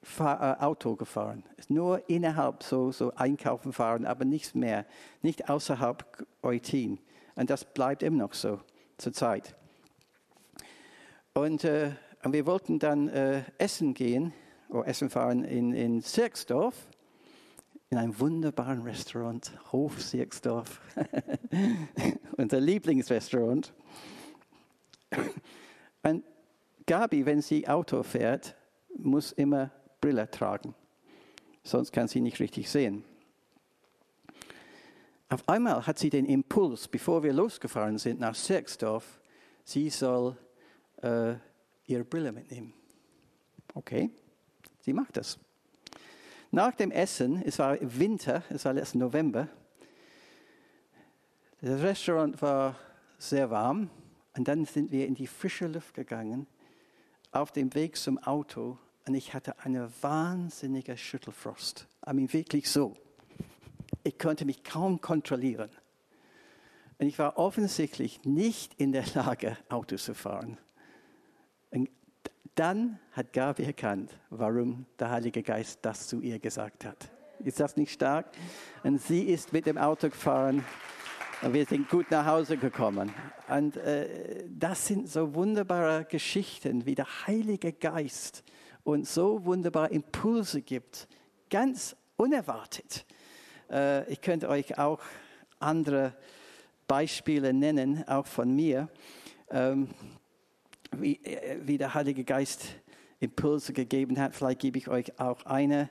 fahr, 0.00 0.60
äh, 0.60 0.64
Auto 0.64 0.94
gefahren. 0.94 1.42
Nur 1.68 2.08
innerhalb 2.08 2.62
so, 2.62 2.92
so 2.92 3.12
einkaufen 3.14 3.72
fahren, 3.72 4.06
aber 4.06 4.24
nichts 4.24 4.54
mehr. 4.54 4.86
Nicht 5.22 5.50
außerhalb 5.50 6.24
Eutin. 6.42 7.00
Und 7.34 7.50
das 7.50 7.64
bleibt 7.64 8.04
immer 8.04 8.18
noch 8.18 8.34
so 8.34 8.60
zur 8.96 9.12
Zeit. 9.12 9.56
Und, 11.34 11.64
äh, 11.64 11.92
und 12.22 12.34
wir 12.34 12.44
wollten 12.44 12.78
dann 12.78 13.08
äh, 13.08 13.42
essen 13.56 13.94
gehen, 13.94 14.34
oder 14.68 14.86
essen 14.86 15.08
fahren 15.08 15.44
in, 15.44 15.72
in 15.72 16.02
Sirksdorf, 16.02 16.74
in 17.88 17.96
einem 17.96 18.18
wunderbaren 18.18 18.82
Restaurant, 18.82 19.50
Hof 19.72 20.00
Sirksdorf, 20.00 20.80
unser 22.36 22.60
Lieblingsrestaurant. 22.60 23.72
Und 26.02 26.24
Gabi, 26.86 27.24
wenn 27.24 27.40
sie 27.40 27.66
Auto 27.66 28.02
fährt, 28.02 28.54
muss 28.94 29.32
immer 29.32 29.70
Brille 30.02 30.30
tragen, 30.30 30.74
sonst 31.64 31.92
kann 31.92 32.08
sie 32.08 32.20
nicht 32.20 32.40
richtig 32.40 32.68
sehen. 32.70 33.04
Auf 35.30 35.48
einmal 35.48 35.86
hat 35.86 35.98
sie 35.98 36.10
den 36.10 36.26
Impuls, 36.26 36.88
bevor 36.88 37.22
wir 37.22 37.32
losgefahren 37.32 37.96
sind 37.96 38.20
nach 38.20 38.34
Sirksdorf, 38.34 39.20
sie 39.64 39.88
soll 39.88 40.36
äh, 41.02 41.34
ihre 41.86 42.04
Brille 42.04 42.32
mitnehmen. 42.32 42.72
Okay, 43.74 44.10
sie 44.80 44.92
macht 44.92 45.16
das. 45.16 45.38
Nach 46.50 46.74
dem 46.74 46.90
Essen, 46.90 47.42
es 47.44 47.58
war 47.58 47.78
Winter, 47.80 48.42
es 48.50 48.64
war 48.64 48.72
letzten 48.72 48.98
November, 48.98 49.48
das 51.60 51.80
Restaurant 51.80 52.42
war 52.42 52.76
sehr 53.18 53.50
warm 53.50 53.88
und 54.36 54.48
dann 54.48 54.64
sind 54.64 54.90
wir 54.90 55.06
in 55.06 55.14
die 55.14 55.26
frische 55.26 55.68
Luft 55.68 55.94
gegangen, 55.94 56.46
auf 57.30 57.52
dem 57.52 57.72
Weg 57.74 57.96
zum 57.96 58.18
Auto 58.18 58.78
und 59.06 59.14
ich 59.14 59.32
hatte 59.32 59.58
eine 59.60 59.90
wahnsinnige 60.00 60.96
Schüttelfrost. 60.96 61.86
I 62.06 62.12
mean, 62.12 62.32
wirklich 62.32 62.68
so. 62.68 62.96
Ich 64.04 64.18
konnte 64.18 64.44
mich 64.44 64.64
kaum 64.64 65.00
kontrollieren. 65.00 65.70
Und 66.98 67.06
ich 67.06 67.18
war 67.18 67.38
offensichtlich 67.38 68.24
nicht 68.24 68.74
in 68.74 68.92
der 68.92 69.04
Lage, 69.14 69.56
Auto 69.68 69.96
zu 69.96 70.14
fahren. 70.14 70.58
Dann 72.54 72.98
hat 73.12 73.32
Gabi 73.32 73.64
erkannt, 73.64 74.10
warum 74.28 74.84
der 74.98 75.10
Heilige 75.10 75.42
Geist 75.42 75.78
das 75.82 76.06
zu 76.06 76.20
ihr 76.20 76.38
gesagt 76.38 76.84
hat. 76.84 77.10
Ist 77.38 77.58
das 77.58 77.76
nicht 77.76 77.92
stark? 77.92 78.26
Und 78.82 79.00
sie 79.00 79.22
ist 79.22 79.52
mit 79.52 79.64
dem 79.64 79.78
Auto 79.78 80.08
gefahren 80.10 80.62
und 81.40 81.54
wir 81.54 81.64
sind 81.64 81.88
gut 81.88 82.10
nach 82.10 82.26
Hause 82.26 82.58
gekommen. 82.58 83.10
Und 83.48 83.76
äh, 83.78 84.44
das 84.48 84.86
sind 84.86 85.08
so 85.08 85.34
wunderbare 85.34 86.04
Geschichten, 86.04 86.84
wie 86.84 86.94
der 86.94 87.26
Heilige 87.26 87.72
Geist 87.72 88.44
uns 88.84 89.14
so 89.14 89.44
wunderbare 89.44 89.88
Impulse 89.88 90.60
gibt, 90.60 91.08
ganz 91.48 91.96
unerwartet. 92.16 93.06
Äh, 93.70 94.10
ich 94.12 94.20
könnte 94.20 94.48
euch 94.48 94.78
auch 94.78 95.00
andere 95.58 96.14
Beispiele 96.86 97.52
nennen, 97.54 98.06
auch 98.06 98.26
von 98.26 98.54
mir. 98.54 98.88
Ähm, 99.50 99.88
wie, 100.92 101.16
äh, 101.24 101.58
wie 101.62 101.78
der 101.78 101.94
Heilige 101.94 102.24
Geist 102.24 102.64
Impulse 103.20 103.72
gegeben 103.72 104.18
hat. 104.18 104.34
Vielleicht 104.34 104.60
gebe 104.60 104.78
ich 104.78 104.88
euch 104.88 105.18
auch 105.18 105.44
eine. 105.46 105.88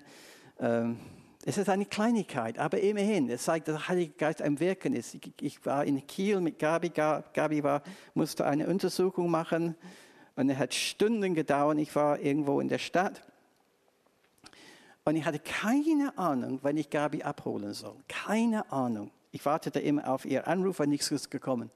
Ähm, 0.60 0.98
es 1.44 1.58
ist 1.58 1.70
eine 1.70 1.86
Kleinigkeit, 1.86 2.60
aber 2.60 2.80
immerhin, 2.82 3.28
es 3.30 3.44
zeigt, 3.44 3.68
dass 3.68 3.76
der 3.78 3.88
Heilige 3.88 4.14
Geist 4.14 4.44
am 4.44 4.60
Wirken 4.60 4.94
ist. 4.94 5.16
Ich, 5.16 5.34
ich 5.42 5.66
war 5.66 5.84
in 5.86 6.06
Kiel 6.06 6.40
mit 6.40 6.60
Gabi, 6.60 6.90
Gabi 6.90 7.64
war, 7.64 7.82
musste 8.14 8.46
eine 8.46 8.68
Untersuchung 8.68 9.32
machen 9.32 9.76
und 10.36 10.50
es 10.52 10.58
hat 10.58 10.74
Stunden 10.76 11.34
gedauert. 11.34 11.80
Ich 11.80 11.96
war 11.96 12.20
irgendwo 12.20 12.60
in 12.60 12.68
der 12.68 12.78
Stadt 12.78 13.24
und 15.04 15.16
ich 15.16 15.26
hatte 15.26 15.40
keine 15.40 16.16
Ahnung, 16.16 16.60
wann 16.62 16.78
ich 16.78 16.92
Gabi 16.92 17.24
abholen 17.24 17.74
soll. 17.74 17.96
Keine 18.08 18.72
Ahnung. 18.72 19.10
Ich 19.32 19.44
wartete 19.44 19.80
immer 19.80 20.08
auf 20.08 20.26
ihr 20.26 20.48
Anruf, 20.48 20.80
aber 20.80 20.88
nichts 20.88 21.10
ist 21.10 21.32
gekommen. 21.32 21.72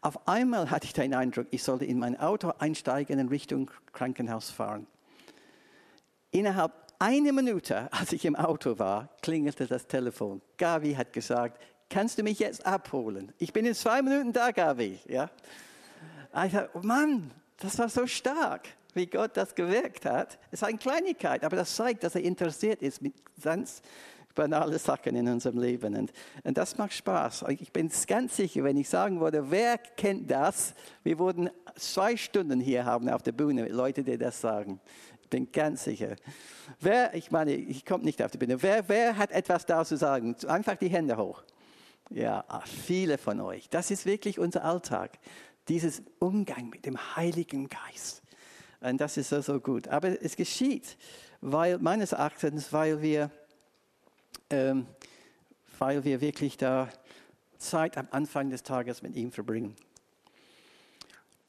Auf 0.00 0.28
einmal 0.28 0.70
hatte 0.70 0.86
ich 0.86 0.92
den 0.92 1.14
Eindruck, 1.14 1.46
ich 1.50 1.62
sollte 1.62 1.84
in 1.84 1.98
mein 1.98 2.18
Auto 2.18 2.52
einsteigen 2.58 3.20
und 3.20 3.28
Richtung 3.28 3.70
Krankenhaus 3.92 4.50
fahren. 4.50 4.86
Innerhalb 6.30 6.72
einer 6.98 7.32
Minute, 7.32 7.92
als 7.92 8.12
ich 8.12 8.24
im 8.24 8.36
Auto 8.36 8.78
war, 8.78 9.10
klingelte 9.22 9.66
das 9.66 9.86
Telefon. 9.86 10.40
Gavi 10.56 10.94
hat 10.94 11.12
gesagt, 11.12 11.60
kannst 11.90 12.18
du 12.18 12.22
mich 12.22 12.38
jetzt 12.38 12.64
abholen? 12.64 13.32
Ich 13.38 13.52
bin 13.52 13.66
in 13.66 13.74
zwei 13.74 14.02
Minuten 14.02 14.32
da, 14.32 14.50
Gavi. 14.50 14.98
Ja? 15.06 15.30
Ich 16.44 16.52
dachte, 16.52 16.70
Mann, 16.82 17.30
das 17.58 17.78
war 17.78 17.88
so 17.88 18.06
stark, 18.06 18.68
wie 18.94 19.06
Gott 19.06 19.36
das 19.36 19.54
gewirkt 19.54 20.06
hat. 20.06 20.38
Es 20.50 20.62
ist 20.62 20.68
eine 20.68 20.78
Kleinigkeit, 20.78 21.44
aber 21.44 21.56
das 21.56 21.76
zeigt, 21.76 22.04
dass 22.04 22.14
er 22.14 22.22
interessiert 22.22 22.82
ist 22.82 23.02
mit 23.02 23.14
ganz 23.42 23.82
banale 24.34 24.78
Sachen 24.78 25.16
in 25.16 25.28
unserem 25.28 25.58
Leben. 25.58 25.96
Und, 25.96 26.12
und 26.44 26.58
das 26.58 26.78
macht 26.78 26.92
Spaß. 26.92 27.44
Ich 27.48 27.72
bin 27.72 27.90
ganz 28.06 28.36
sicher, 28.36 28.64
wenn 28.64 28.76
ich 28.76 28.88
sagen 28.88 29.20
würde, 29.20 29.50
wer 29.50 29.78
kennt 29.78 30.30
das? 30.30 30.74
Wir 31.02 31.18
würden 31.18 31.50
zwei 31.76 32.16
Stunden 32.16 32.60
hier 32.60 32.84
haben 32.84 33.08
auf 33.08 33.22
der 33.22 33.32
Bühne 33.32 33.62
mit 33.62 33.72
Leuten, 33.72 34.04
die 34.04 34.18
das 34.18 34.40
sagen. 34.40 34.80
Ich 35.22 35.28
bin 35.28 35.50
ganz 35.50 35.84
sicher. 35.84 36.16
Wer, 36.80 37.14
ich 37.14 37.30
meine, 37.30 37.54
ich 37.54 37.84
komme 37.84 38.04
nicht 38.04 38.22
auf 38.22 38.30
die 38.30 38.38
Bühne. 38.38 38.62
Wer, 38.62 38.88
wer 38.88 39.16
hat 39.16 39.30
etwas 39.32 39.66
da 39.66 39.84
zu 39.84 39.96
sagen? 39.96 40.36
Einfach 40.46 40.76
die 40.76 40.88
Hände 40.88 41.16
hoch. 41.16 41.42
Ja, 42.10 42.44
ah, 42.48 42.62
viele 42.66 43.16
von 43.16 43.40
euch. 43.40 43.68
Das 43.70 43.90
ist 43.90 44.04
wirklich 44.04 44.38
unser 44.38 44.64
Alltag. 44.64 45.18
Dieses 45.68 46.02
Umgang 46.18 46.68
mit 46.68 46.84
dem 46.84 46.98
Heiligen 47.16 47.68
Geist. 47.68 48.22
Und 48.80 49.00
das 49.00 49.16
ist 49.16 49.28
so, 49.28 49.40
so 49.40 49.60
gut. 49.60 49.88
Aber 49.88 50.22
es 50.22 50.36
geschieht, 50.36 50.96
weil 51.40 51.78
meines 51.78 52.12
Erachtens, 52.12 52.72
weil 52.72 53.00
wir, 53.00 53.30
ähm, 54.52 54.86
weil 55.78 56.04
wir 56.04 56.20
wirklich 56.20 56.56
da 56.56 56.88
Zeit 57.58 57.96
am 57.96 58.06
Anfang 58.10 58.50
des 58.50 58.62
Tages 58.62 59.02
mit 59.02 59.16
ihm 59.16 59.32
verbringen. 59.32 59.74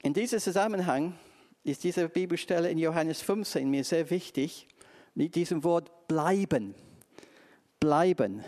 In 0.01 0.13
diesem 0.13 0.39
Zusammenhang 0.39 1.15
ist 1.63 1.83
diese 1.83 2.09
Bibelstelle 2.09 2.69
in 2.69 2.77
Johannes 2.77 3.21
15 3.21 3.69
mir 3.69 3.83
sehr 3.83 4.09
wichtig, 4.09 4.67
mit 5.15 5.35
diesem 5.35 5.63
Wort 5.63 6.07
bleiben. 6.07 6.75
Bleiben. 7.79 8.43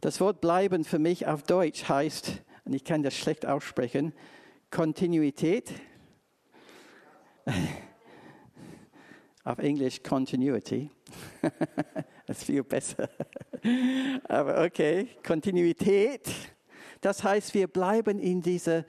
Das 0.00 0.20
Wort 0.20 0.40
bleiben 0.40 0.84
für 0.84 0.98
mich 0.98 1.26
auf 1.26 1.42
Deutsch 1.42 1.88
heißt, 1.88 2.32
und 2.64 2.74
ich 2.74 2.84
kann 2.84 3.02
das 3.02 3.14
schlecht 3.14 3.46
aussprechen, 3.46 4.12
Kontinuität. 4.70 5.72
Auf 9.44 9.58
Englisch 9.58 10.02
Continuity. 10.04 10.88
das 12.26 12.38
ist 12.38 12.44
viel 12.44 12.62
besser. 12.62 13.08
Aber 14.24 14.64
okay, 14.64 15.08
Kontinuität. 15.26 16.30
Das 17.00 17.22
heißt, 17.24 17.54
wir 17.54 17.66
bleiben 17.66 18.18
in 18.18 18.40
dieser 18.40 18.84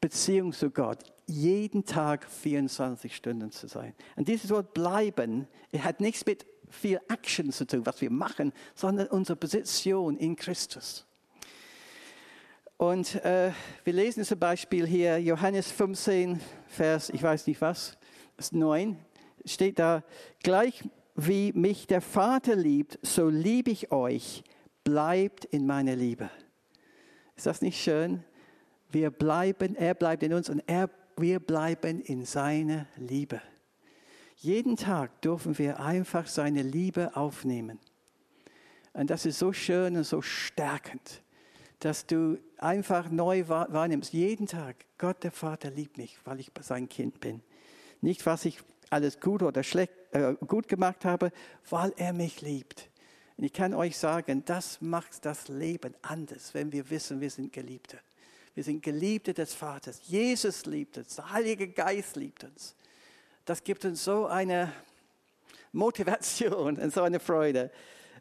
Beziehung 0.00 0.52
zu 0.52 0.70
Gott, 0.70 1.04
jeden 1.26 1.84
Tag 1.84 2.26
24 2.26 3.14
Stunden 3.14 3.50
zu 3.50 3.68
sein. 3.68 3.94
Und 4.16 4.28
dieses 4.28 4.50
Wort 4.50 4.74
bleiben, 4.74 5.46
hat 5.78 6.00
nichts 6.00 6.26
mit 6.26 6.46
viel 6.68 7.00
Action 7.08 7.52
zu 7.52 7.66
tun, 7.66 7.84
was 7.84 8.00
wir 8.00 8.10
machen, 8.10 8.52
sondern 8.74 9.08
unsere 9.08 9.36
Position 9.36 10.16
in 10.16 10.36
Christus. 10.36 11.06
Und 12.76 13.16
äh, 13.24 13.52
wir 13.84 13.92
lesen 13.92 14.24
zum 14.24 14.38
Beispiel 14.38 14.86
hier 14.86 15.18
Johannes 15.20 15.70
15, 15.70 16.40
Vers, 16.66 17.10
ich 17.10 17.22
weiß 17.22 17.46
nicht 17.46 17.60
was, 17.60 17.98
9, 18.52 18.96
steht 19.44 19.78
da, 19.78 20.02
gleich 20.42 20.82
wie 21.26 21.52
mich 21.52 21.86
der 21.86 22.00
Vater 22.00 22.56
liebt, 22.56 22.98
so 23.02 23.28
liebe 23.28 23.70
ich 23.70 23.92
euch, 23.92 24.42
bleibt 24.84 25.44
in 25.44 25.66
meiner 25.66 25.96
Liebe. 25.96 26.30
Ist 27.36 27.46
das 27.46 27.62
nicht 27.62 27.82
schön? 27.82 28.24
Wir 28.90 29.10
bleiben, 29.10 29.76
er 29.76 29.94
bleibt 29.94 30.22
in 30.22 30.32
uns 30.32 30.48
und 30.48 30.62
er, 30.66 30.90
wir 31.16 31.40
bleiben 31.40 32.00
in 32.00 32.24
seiner 32.24 32.86
Liebe. 32.96 33.40
Jeden 34.36 34.76
Tag 34.76 35.20
dürfen 35.22 35.58
wir 35.58 35.80
einfach 35.80 36.26
seine 36.26 36.62
Liebe 36.62 37.14
aufnehmen. 37.14 37.78
Und 38.92 39.10
das 39.10 39.26
ist 39.26 39.38
so 39.38 39.52
schön 39.52 39.96
und 39.96 40.04
so 40.04 40.22
stärkend 40.22 41.22
dass 41.80 42.06
du 42.06 42.38
einfach 42.58 43.10
neu 43.10 43.48
wahrnimmst, 43.48 44.12
jeden 44.12 44.46
Tag, 44.46 44.84
Gott 44.98 45.24
der 45.24 45.32
Vater 45.32 45.70
liebt 45.70 45.96
mich, 45.96 46.18
weil 46.24 46.38
ich 46.38 46.52
sein 46.60 46.88
Kind 46.88 47.20
bin. 47.20 47.42
Nicht, 48.02 48.24
was 48.26 48.44
ich 48.44 48.60
alles 48.90 49.18
gut 49.18 49.42
oder 49.42 49.62
schlecht, 49.62 49.92
äh, 50.12 50.34
gut 50.46 50.68
gemacht 50.68 51.04
habe, 51.04 51.32
weil 51.68 51.92
er 51.96 52.12
mich 52.12 52.40
liebt. 52.40 52.88
Und 53.36 53.44
ich 53.44 53.52
kann 53.52 53.74
euch 53.74 53.96
sagen, 53.96 54.44
das 54.44 54.80
macht 54.80 55.24
das 55.24 55.48
Leben 55.48 55.94
anders, 56.02 56.52
wenn 56.52 56.72
wir 56.72 56.90
wissen, 56.90 57.20
wir 57.20 57.30
sind 57.30 57.52
Geliebte. 57.52 57.98
Wir 58.54 58.64
sind 58.64 58.82
Geliebte 58.82 59.32
des 59.32 59.54
Vaters. 59.54 60.00
Jesus 60.04 60.66
liebt 60.66 60.98
uns, 60.98 61.16
der 61.16 61.32
Heilige 61.32 61.68
Geist 61.68 62.16
liebt 62.16 62.44
uns. 62.44 62.74
Das 63.44 63.64
gibt 63.64 63.84
uns 63.84 64.04
so 64.04 64.26
eine 64.26 64.72
Motivation 65.72 66.78
und 66.78 66.92
so 66.92 67.02
eine 67.02 67.20
Freude. 67.20 67.70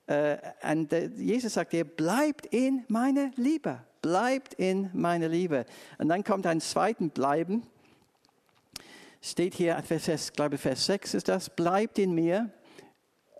Und 0.08 0.94
äh, 0.94 1.06
Jesus 1.18 1.54
sagt, 1.54 1.74
ihr 1.74 1.84
bleibt 1.84 2.48
in 2.48 2.84
meiner 2.88 3.32
Liebe. 3.36 3.80
Bleibt 4.02 4.54
in 4.56 4.90
meiner 4.94 5.28
Liebe. 5.28 5.66
Und 5.98 6.10
dann 6.10 6.24
kommt 6.24 6.48
ein 6.48 6.62
zweiten 6.62 7.10
Bleiben. 7.10 7.64
Steht 9.22 9.56
hier, 9.56 9.82
Vers, 9.84 10.34
glaube 10.34 10.58
Vers 10.58 10.86
6 10.86 11.14
ist 11.14 11.28
das. 11.28 11.50
Bleibt 11.50 12.00
in 12.00 12.14
mir. 12.14 12.52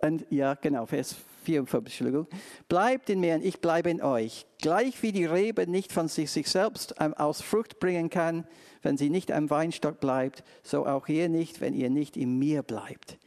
Und 0.02 0.26
ja, 0.30 0.54
genau, 0.54 0.86
Vers 0.86 1.16
4 1.44 1.60
und 1.60 1.66
5, 1.66 1.84
Entschuldigung. 1.86 2.26
Bleibt 2.68 3.08
in 3.10 3.20
mir 3.20 3.34
und 3.34 3.44
ich 3.44 3.60
bleibe 3.60 3.90
in 3.90 4.02
euch. 4.02 4.46
Gleich 4.60 5.02
wie 5.02 5.12
die 5.12 5.24
Rebe 5.24 5.66
nicht 5.66 5.92
von 5.92 6.08
sich, 6.08 6.30
sich 6.30 6.48
selbst 6.48 6.94
ähm, 7.00 7.14
aus 7.14 7.40
Frucht 7.40 7.80
bringen 7.80 8.10
kann, 8.10 8.46
wenn 8.82 8.96
sie 8.96 9.10
nicht 9.10 9.32
am 9.32 9.50
Weinstock 9.50 10.00
bleibt, 10.00 10.44
so 10.62 10.86
auch 10.86 11.08
ihr 11.08 11.28
nicht, 11.28 11.60
wenn 11.60 11.74
ihr 11.74 11.90
nicht 11.90 12.16
in 12.16 12.38
mir 12.38 12.62
bleibt. 12.62 13.18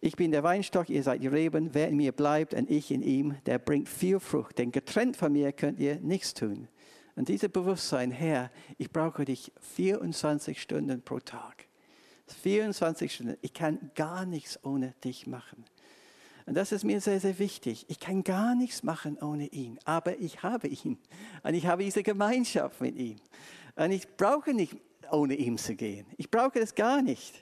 Ich 0.00 0.16
bin 0.16 0.32
der 0.32 0.42
Weinstock, 0.42 0.90
ihr 0.90 1.02
seid 1.02 1.22
die 1.22 1.28
Reben. 1.28 1.70
Wer 1.72 1.88
in 1.88 1.96
mir 1.96 2.12
bleibt 2.12 2.52
und 2.52 2.70
ich 2.70 2.90
in 2.90 3.02
ihm, 3.02 3.36
der 3.46 3.58
bringt 3.58 3.88
viel 3.88 4.20
Frucht. 4.20 4.58
Denn 4.58 4.70
getrennt 4.70 5.16
von 5.16 5.32
mir 5.32 5.52
könnt 5.52 5.80
ihr 5.80 5.98
nichts 6.00 6.34
tun. 6.34 6.68
Und 7.16 7.28
dieses 7.28 7.50
Bewusstsein, 7.50 8.10
Herr, 8.10 8.50
ich 8.78 8.90
brauche 8.90 9.24
dich 9.24 9.52
24 9.76 10.60
Stunden 10.60 11.02
pro 11.02 11.20
Tag. 11.20 11.66
24 12.42 13.14
Stunden. 13.14 13.36
Ich 13.42 13.52
kann 13.52 13.90
gar 13.94 14.26
nichts 14.26 14.58
ohne 14.64 14.94
dich 15.04 15.26
machen. 15.26 15.64
Und 16.46 16.54
das 16.54 16.72
ist 16.72 16.84
mir 16.84 17.00
sehr, 17.00 17.20
sehr 17.20 17.38
wichtig. 17.38 17.86
Ich 17.88 18.00
kann 18.00 18.22
gar 18.22 18.54
nichts 18.54 18.82
machen 18.82 19.16
ohne 19.18 19.46
ihn, 19.46 19.78
aber 19.84 20.18
ich 20.18 20.42
habe 20.42 20.68
ihn. 20.68 20.98
Und 21.42 21.54
ich 21.54 21.66
habe 21.66 21.84
diese 21.84 22.02
Gemeinschaft 22.02 22.80
mit 22.80 22.96
ihm. 22.96 23.16
Und 23.76 23.92
ich 23.92 24.16
brauche 24.16 24.52
nicht 24.52 24.76
ohne 25.10 25.34
ihn 25.34 25.56
zu 25.56 25.74
gehen. 25.74 26.06
Ich 26.16 26.30
brauche 26.30 26.58
das 26.58 26.74
gar 26.74 27.00
nicht. 27.00 27.34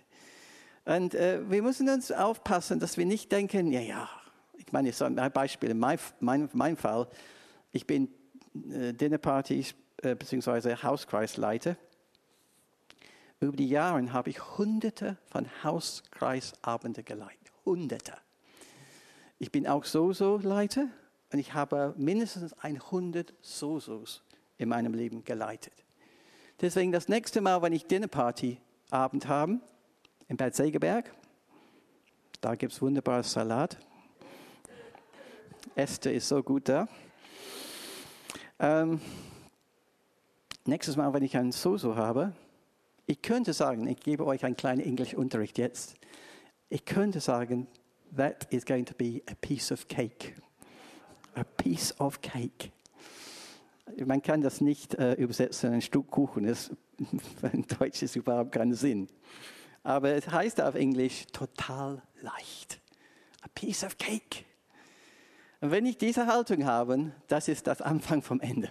Und 0.85 1.15
äh, 1.15 1.49
wir 1.49 1.63
müssen 1.63 1.89
uns 1.89 2.13
aufpassen, 2.13 2.79
dass 2.79 2.97
wir 2.97 3.07
nicht 3.07 3.31
denken, 3.31 3.73
ja, 3.73 3.81
ja, 3.81 4.09
ich 4.57 4.73
meine, 4.73 4.93
so 4.93 5.05
ein 5.05 5.33
Beispiel, 5.33 5.71
in 5.71 5.79
mein, 5.79 5.99
mein, 6.21 6.77
Fall, 6.77 7.09
ich 7.73 7.87
bin 7.87 8.09
Dinnerpartys 8.55 9.75
äh, 10.03 10.15
bzw. 10.15 10.77
Hauskreisleiter. 10.77 11.77
Über 13.41 13.57
die 13.57 13.69
Jahre 13.69 14.13
habe 14.13 14.31
ich 14.31 14.57
hunderte 14.57 15.17
von 15.27 15.49
Hauskreisabenden 15.65 17.05
geleitet. 17.05 17.53
Hunderte. 17.65 18.15
Ich 19.39 19.51
bin 19.51 19.67
auch 19.67 19.85
Soso-Leiter 19.85 20.87
und 21.33 21.39
ich 21.39 21.55
habe 21.55 21.95
mindestens 21.97 22.53
100 22.53 23.35
Sosos 23.41 24.23
in 24.59 24.69
meinem 24.69 24.95
Leben 24.95 25.25
geleitet. 25.25 25.73
Deswegen 26.61 26.93
das 26.93 27.09
nächste 27.09 27.41
Mal, 27.41 27.61
wenn 27.63 27.73
ich 27.73 27.87
Dinnerparty-Abend 27.87 29.27
habe, 29.27 29.61
in 30.29 30.37
Bad 30.37 30.55
Segeberg. 30.55 31.13
Da 32.41 32.55
gibt 32.55 32.73
es 32.73 32.81
wunderbares 32.81 33.33
Salat. 33.33 33.77
Esther 35.75 36.13
ist 36.13 36.29
so 36.29 36.43
gut 36.43 36.69
da. 36.69 36.89
Ähm, 38.63 39.01
nächstes 40.67 40.97
Mal, 40.97 41.13
wenn 41.13 41.25
ich 41.25 41.37
einen 41.37 41.51
Soso 41.51 41.97
habe, 41.97 42.33
ich 43.07 43.21
könnte 43.21 43.53
sagen, 43.55 43.89
ich 43.89 43.99
gebe 43.99 44.25
euch 44.25 44.45
einen 44.45 44.57
kleinen 44.57 44.81
Englischunterricht 44.81 45.59
jetzt. 45.59 45.97
Ich 46.69 46.85
könnte 46.85 47.19
sagen, 47.19 47.67
that 48.17 48.47
is 48.53 48.65
going 48.65 48.85
to 48.85 48.95
be 48.95 49.21
a 49.29 49.35
piece 49.41 49.73
of 49.73 49.89
cake. 49.89 50.35
A 51.35 51.43
piece 51.43 51.93
of 51.99 52.21
cake. 52.21 52.71
Man 54.07 54.23
kann 54.23 54.43
das 54.43 54.61
nicht 54.61 54.95
äh, 54.95 55.15
übersetzen 55.15 55.71
in 55.71 55.75
ein 55.75 55.83
Stück 55.83 56.09
Kuchen. 56.09 56.45
Das, 56.45 56.71
in 57.53 57.67
Deutsch 57.67 58.01
ist 58.03 58.15
überhaupt 58.15 58.53
keinen 58.53 58.75
Sinn. 58.75 59.09
Aber 59.83 60.11
es 60.11 60.31
heißt 60.31 60.61
auf 60.61 60.77
Englisch 60.77 61.27
total 61.33 62.01
leicht. 62.21 62.81
A 63.41 63.49
piece 63.57 63.83
of 63.83 63.99
cake. 63.99 64.45
Und 65.63 65.71
wenn 65.71 65.87
ich 65.87 65.97
diese 65.97 66.27
Haltung 66.27 66.67
habe, 66.67 67.13
das 67.29 67.47
ist 67.47 67.69
das 67.69 67.81
Anfang 67.81 68.21
vom 68.21 68.41
Ende. 68.41 68.69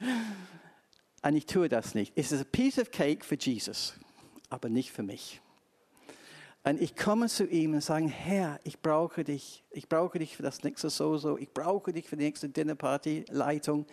Und 1.22 1.36
ich 1.36 1.46
tue 1.46 1.68
das 1.68 1.94
nicht. 1.94 2.12
Es 2.16 2.32
ist 2.32 2.40
a 2.40 2.44
piece 2.44 2.80
of 2.80 2.90
cake 2.90 3.24
für 3.24 3.36
Jesus, 3.36 3.94
aber 4.50 4.68
nicht 4.68 4.90
für 4.90 5.04
mich. 5.04 5.40
Und 6.64 6.82
ich 6.82 6.96
komme 6.96 7.28
zu 7.28 7.46
ihm 7.46 7.74
und 7.74 7.82
sage, 7.82 8.08
Herr, 8.08 8.58
ich 8.64 8.80
brauche 8.80 9.22
dich. 9.22 9.62
Ich 9.70 9.88
brauche 9.88 10.18
dich 10.18 10.36
für 10.36 10.42
das 10.42 10.64
nächste 10.64 10.90
Soso. 10.90 11.38
Ich 11.38 11.52
brauche 11.54 11.92
dich 11.92 12.08
für 12.08 12.16
die 12.16 12.24
nächste 12.24 12.48
Dinnerparty-Leitung. 12.48 13.86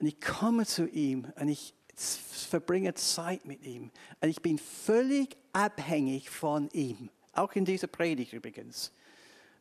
Und 0.00 0.06
ich 0.06 0.20
komme 0.20 0.66
zu 0.66 0.88
ihm 0.88 1.28
und 1.38 1.46
ich 1.46 1.74
verbringe 1.94 2.94
Zeit 2.94 3.44
mit 3.44 3.64
ihm. 3.64 3.92
Und 4.20 4.28
ich 4.28 4.42
bin 4.42 4.58
völlig 4.58 5.36
abhängig 5.52 6.28
von 6.28 6.68
ihm. 6.72 7.08
Auch 7.32 7.52
in 7.52 7.64
dieser 7.64 7.86
Predigt 7.86 8.32
übrigens. 8.32 8.90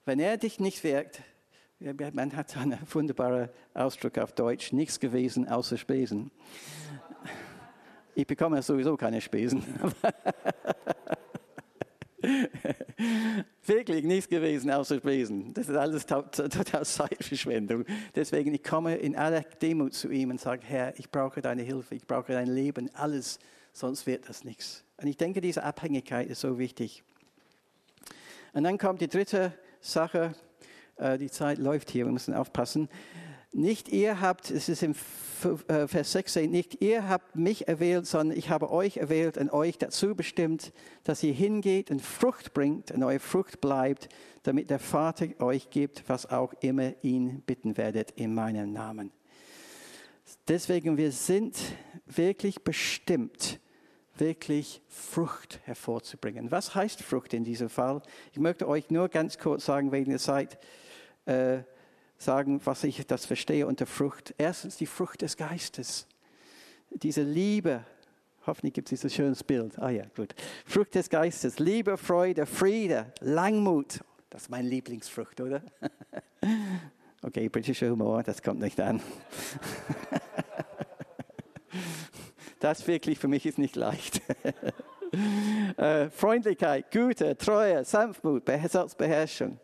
Wenn 0.05 0.19
er 0.19 0.37
dich 0.37 0.59
nicht 0.59 0.83
wirkt, 0.83 1.21
man 1.79 2.35
hat 2.35 2.57
einen 2.57 2.77
wunderbaren 2.91 3.49
Ausdruck 3.73 4.17
auf 4.17 4.33
Deutsch, 4.33 4.73
nichts 4.73 4.99
gewesen 4.99 5.47
außer 5.47 5.77
Spesen. 5.77 6.29
Ich 8.15 8.27
bekomme 8.27 8.61
sowieso 8.61 8.97
keine 8.97 9.21
Spesen. 9.21 9.63
Wirklich 13.65 14.03
nichts 14.03 14.27
gewesen 14.27 14.71
außer 14.71 14.97
Spesen. 14.97 15.53
Das 15.53 15.69
ist 15.69 15.75
alles 15.77 16.05
total 16.05 16.85
Zeitverschwendung. 16.85 17.85
Deswegen, 18.13 18.53
ich 18.53 18.63
komme 18.63 18.95
in 18.95 19.15
aller 19.15 19.41
Demut 19.61 19.93
zu 19.93 20.09
ihm 20.09 20.31
und 20.31 20.41
sage, 20.41 20.63
Herr, 20.65 20.99
ich 20.99 21.09
brauche 21.09 21.41
deine 21.41 21.61
Hilfe, 21.61 21.95
ich 21.95 22.05
brauche 22.05 22.33
dein 22.33 22.47
Leben, 22.47 22.89
alles, 22.93 23.39
sonst 23.71 24.05
wird 24.05 24.27
das 24.27 24.43
nichts. 24.43 24.83
Und 24.97 25.07
ich 25.07 25.15
denke, 25.15 25.39
diese 25.39 25.63
Abhängigkeit 25.63 26.27
ist 26.27 26.41
so 26.41 26.59
wichtig. 26.59 27.03
Und 28.51 28.65
dann 28.65 28.77
kommt 28.77 28.99
die 28.99 29.07
dritte 29.07 29.53
Sache, 29.79 30.33
die 31.17 31.29
Zeit 31.29 31.57
läuft 31.57 31.89
hier, 31.91 32.05
wir 32.05 32.11
müssen 32.11 32.33
aufpassen. 32.33 32.89
Nicht 33.51 33.89
ihr 33.89 34.21
habt, 34.21 34.51
es 34.51 34.69
ist 34.69 34.83
im 34.83 34.93
äh, 35.67 35.87
Vers 35.87 36.11
16, 36.11 36.51
nicht 36.51 36.81
ihr 36.81 37.09
habt 37.09 37.35
mich 37.35 37.67
erwählt, 37.67 38.05
sondern 38.05 38.37
ich 38.37 38.49
habe 38.49 38.71
euch 38.71 38.97
erwählt 38.97 39.37
und 39.37 39.51
euch 39.51 39.77
dazu 39.79 40.15
bestimmt, 40.15 40.71
dass 41.03 41.23
ihr 41.23 41.33
hingeht 41.33 41.89
und 41.89 42.01
Frucht 42.01 42.53
bringt 42.53 42.91
und 42.91 43.03
eure 43.03 43.19
Frucht 43.19 43.59
bleibt, 43.59 44.09
damit 44.43 44.69
der 44.69 44.79
Vater 44.79 45.27
euch 45.39 45.71
gibt, 45.71 46.03
was 46.07 46.29
auch 46.29 46.53
immer 46.61 46.93
ihn 47.01 47.41
bitten 47.41 47.75
werdet 47.77 48.11
in 48.11 48.35
meinem 48.35 48.71
Namen. 48.71 49.11
Deswegen, 50.47 50.97
wir 50.97 51.11
sind 51.11 51.57
wirklich 52.05 52.63
bestimmt, 52.63 53.59
wirklich 54.15 54.81
Frucht 54.87 55.59
hervorzubringen. 55.63 56.51
Was 56.51 56.75
heißt 56.75 57.01
Frucht 57.01 57.33
in 57.33 57.43
diesem 57.43 57.69
Fall? 57.69 58.01
Ich 58.31 58.39
möchte 58.39 58.67
euch 58.67 58.91
nur 58.91 59.09
ganz 59.09 59.39
kurz 59.39 59.65
sagen, 59.65 59.91
wegen 59.91 60.11
der 60.11 60.19
Zeit, 60.19 60.59
äh, 61.29 61.63
sagen, 62.17 62.59
was 62.65 62.83
ich 62.83 63.05
das 63.07 63.25
verstehe 63.25 63.65
unter 63.67 63.85
Frucht. 63.85 64.33
Erstens 64.37 64.77
die 64.77 64.85
Frucht 64.85 65.21
des 65.21 65.37
Geistes. 65.37 66.07
Diese 66.89 67.21
Liebe. 67.21 67.83
Hoffentlich 68.45 68.73
gibt 68.73 68.87
es 68.87 68.99
dieses 68.99 69.13
schönes 69.13 69.43
Bild. 69.43 69.77
Ah 69.79 69.89
ja, 69.89 70.05
gut. 70.15 70.33
Frucht 70.65 70.95
des 70.95 71.09
Geistes. 71.09 71.59
Liebe, 71.59 71.97
Freude, 71.97 72.45
Friede, 72.45 73.13
Langmut. 73.21 73.99
Das 74.29 74.43
ist 74.43 74.49
meine 74.49 74.67
Lieblingsfrucht, 74.67 75.41
oder? 75.41 75.61
Okay, 77.21 77.49
britischer 77.49 77.89
Humor, 77.89 78.23
das 78.23 78.41
kommt 78.41 78.61
nicht 78.61 78.79
an. 78.79 79.01
Das 82.59 82.85
wirklich 82.87 83.19
für 83.19 83.27
mich 83.27 83.45
ist 83.45 83.57
nicht 83.57 83.75
leicht. 83.75 84.21
Äh, 85.77 86.09
Freundlichkeit, 86.11 86.91
Güte, 86.91 87.35
Treue, 87.35 87.83
Sanftmut, 87.83 88.43
Selbstbeherrschung. 88.45 89.59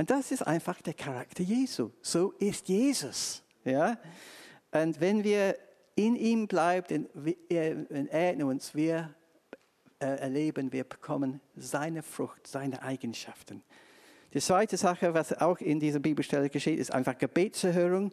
Und 0.00 0.08
das 0.08 0.32
ist 0.32 0.40
einfach 0.46 0.80
der 0.80 0.94
Charakter 0.94 1.42
Jesu. 1.42 1.90
So 2.00 2.30
ist 2.38 2.68
Jesus. 2.68 3.42
Ja? 3.66 3.98
Und 4.70 4.98
wenn 4.98 5.22
wir 5.24 5.54
in 5.94 6.16
ihm 6.16 6.48
bleiben, 6.48 7.04
und 7.04 8.08
er 8.10 8.32
in 8.32 8.42
uns, 8.42 8.74
wir 8.74 9.14
äh, 9.98 10.06
erleben, 10.06 10.72
wir 10.72 10.84
bekommen 10.84 11.42
seine 11.54 12.02
Frucht, 12.02 12.46
seine 12.46 12.82
Eigenschaften. 12.82 13.62
Die 14.32 14.40
zweite 14.40 14.78
Sache, 14.78 15.12
was 15.12 15.38
auch 15.38 15.58
in 15.58 15.78
dieser 15.78 15.98
Bibelstelle 15.98 16.48
geschieht, 16.48 16.78
ist 16.78 16.94
einfach 16.94 17.18
Gebetserhörung. 17.18 18.10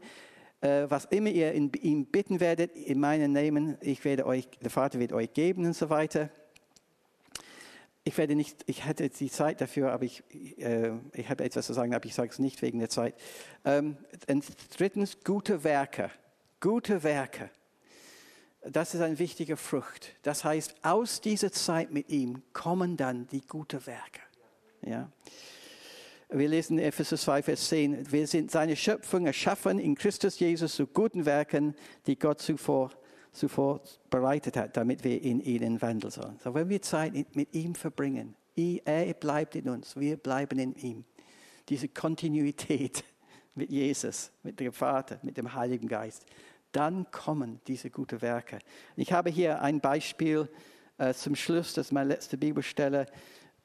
Äh, 0.60 0.88
was 0.90 1.06
immer 1.06 1.30
ihr 1.30 1.54
in 1.54 1.72
ihm 1.72 2.08
bitten 2.08 2.42
werdet, 2.42 2.76
in 2.76 3.00
meinem 3.00 3.32
Namen, 3.32 3.78
ich 3.80 4.04
werde 4.04 4.26
euch, 4.26 4.50
der 4.62 4.72
Vater 4.72 5.00
wird 5.00 5.14
euch 5.14 5.32
geben 5.32 5.66
und 5.66 5.74
so 5.74 5.90
weiter. 5.90 6.32
Ich 8.08 8.18
werde 8.18 8.36
nicht, 8.36 8.64
ich 8.68 8.86
hätte 8.86 9.10
die 9.10 9.30
Zeit 9.30 9.60
dafür, 9.60 9.92
aber 9.92 10.06
ich, 10.06 10.24
äh, 10.60 10.94
ich 11.12 11.30
habe 11.30 11.44
etwas 11.44 11.66
zu 11.66 11.74
sagen, 11.74 11.94
aber 11.94 12.06
ich 12.06 12.16
sage 12.16 12.30
es 12.32 12.40
nicht 12.40 12.62
wegen 12.62 12.80
der 12.80 12.88
Zeit. 12.88 13.16
Ähm, 13.66 13.98
und 14.30 14.46
drittens, 14.78 15.18
gute 15.26 15.66
Werke. 15.66 16.10
Gute 16.62 17.04
Werke. 17.04 17.50
Das 18.62 18.94
ist 18.94 19.02
eine 19.02 19.20
wichtige 19.20 19.58
Frucht. 19.58 20.16
Das 20.22 20.46
heißt, 20.46 20.76
aus 20.84 21.20
dieser 21.20 21.52
Zeit 21.52 21.92
mit 21.92 22.10
ihm 22.10 22.44
kommen 22.54 22.96
dann 22.96 23.28
die 23.28 23.42
guten 23.42 23.86
Werke. 23.86 24.22
Ja. 24.86 25.12
Wir 26.30 26.48
lesen 26.48 26.80
Epheser 26.80 27.18
2, 27.18 27.44
Vers 27.44 27.68
10. 27.68 28.10
Wir 28.10 28.26
sind 28.28 28.52
seine 28.52 28.78
Schöpfung 28.78 29.26
erschaffen 29.26 29.80
in 29.80 29.96
Christus 29.96 30.40
Jesus 30.40 30.78
zu 30.78 30.88
guten 30.88 31.26
Werken, 31.26 31.76
die 32.06 32.18
Gott 32.18 32.40
zuvor, 32.40 32.92
zuvor 33.38 33.82
bereitet 34.10 34.58
hat, 34.58 34.76
damit 34.76 35.04
wir 35.04 35.22
in 35.22 35.40
ihnen 35.40 35.82
wandeln 35.82 36.12
sollen. 36.12 36.38
So, 36.44 36.54
wenn 36.54 36.70
wir 36.70 36.82
Zeit 36.82 37.14
mit 37.36 37.54
ihm 37.54 37.76
verbringen, 37.76 38.36
er 38.56 39.14
bleibt 39.14 39.56
in 39.56 39.70
uns, 39.70 39.96
wir 39.96 40.18
bleiben 40.18 40.58
in 40.60 40.76
ihm. 40.76 41.06
Diese 41.70 41.88
Kontinuität 41.88 43.04
mit 43.56 43.70
Jesus, 43.70 44.32
mit 44.44 44.60
dem 44.60 44.74
Vater, 44.74 45.20
mit 45.22 45.38
dem 45.38 45.54
Heiligen 45.54 45.88
Geist, 45.88 46.26
dann 46.72 47.10
kommen 47.12 47.62
diese 47.68 47.90
guten 47.90 48.22
Werke. 48.22 48.60
Ich 48.96 49.14
habe 49.14 49.30
hier 49.30 49.62
ein 49.62 49.80
Beispiel 49.80 50.50
äh, 50.98 51.14
zum 51.14 51.36
Schluss, 51.36 51.74
das 51.74 51.88
ist 51.88 51.92
meine 51.92 52.10
letzte 52.10 52.38
Bibelstelle 52.38 53.06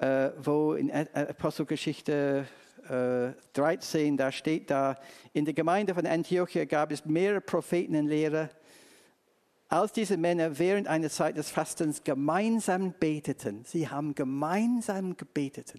äh, 0.03 0.33
wo 0.43 0.75
in 0.75 0.91
Apostelgeschichte 0.91 2.45
äh, 2.89 3.33
13, 3.53 4.17
da 4.17 4.33
steht 4.33 4.69
da, 4.69 4.99
in 5.33 5.45
der 5.45 5.55
Gemeinde 5.55 5.95
von 5.95 6.05
Antiochia 6.05 6.65
gab 6.65 6.91
es 6.91 7.05
mehrere 7.05 7.41
Propheten 7.41 7.95
und 7.95 8.09
Lehrer. 8.09 8.51
Als 9.73 9.91
diese 9.93 10.19
Männer 10.19 10.59
während 10.59 10.87
einer 10.87 11.09
Zeit 11.09 11.39
des 11.39 11.49
Fastens 11.49 12.05
gemeinsam 12.05 12.93
beteten, 12.93 13.65
sie 13.65 13.89
haben 13.89 14.15
gemeinsam 14.15 15.17
gebetet, 15.17 15.73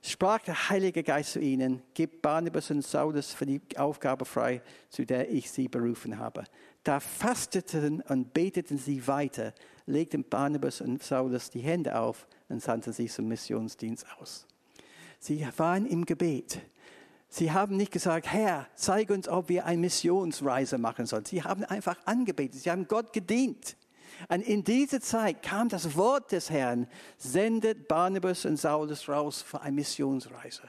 sprach 0.00 0.38
der 0.42 0.70
Heilige 0.70 1.02
Geist 1.02 1.32
zu 1.32 1.40
ihnen, 1.40 1.82
gib 1.92 2.22
Barnabas 2.22 2.70
und 2.70 2.86
Saulus 2.86 3.32
für 3.32 3.44
die 3.44 3.60
Aufgabe 3.76 4.24
frei, 4.24 4.62
zu 4.90 5.04
der 5.04 5.28
ich 5.28 5.50
sie 5.50 5.66
berufen 5.66 6.20
habe. 6.20 6.44
Da 6.84 7.00
fasteten 7.00 8.00
und 8.02 8.32
beteten 8.32 8.78
sie 8.78 9.04
weiter, 9.08 9.54
legten 9.86 10.22
Barnabas 10.22 10.80
und 10.80 11.02
Saulus 11.02 11.50
die 11.50 11.62
Hände 11.62 11.98
auf 11.98 12.28
und 12.48 12.62
sandten 12.62 12.92
sie 12.92 13.08
zum 13.08 13.26
Missionsdienst 13.26 14.06
aus. 14.20 14.46
Sie 15.18 15.44
waren 15.56 15.84
im 15.86 16.06
Gebet. 16.06 16.60
Sie 17.28 17.52
haben 17.52 17.76
nicht 17.76 17.92
gesagt, 17.92 18.32
Herr, 18.32 18.66
zeig 18.74 19.10
uns, 19.10 19.28
ob 19.28 19.48
wir 19.48 19.66
eine 19.66 19.78
Missionsreise 19.78 20.78
machen 20.78 21.06
sollen. 21.06 21.24
Sie 21.24 21.42
haben 21.42 21.64
einfach 21.64 21.98
angebetet. 22.04 22.60
Sie 22.60 22.70
haben 22.70 22.86
Gott 22.86 23.12
gedient. 23.12 23.76
Und 24.28 24.42
in 24.42 24.64
dieser 24.64 25.00
Zeit 25.00 25.42
kam 25.42 25.68
das 25.68 25.96
Wort 25.96 26.32
des 26.32 26.50
Herrn, 26.50 26.86
sendet 27.18 27.88
Barnabas 27.88 28.44
und 28.44 28.56
Saulus 28.56 29.08
raus 29.08 29.42
für 29.42 29.60
eine 29.60 29.74
Missionsreise. 29.74 30.62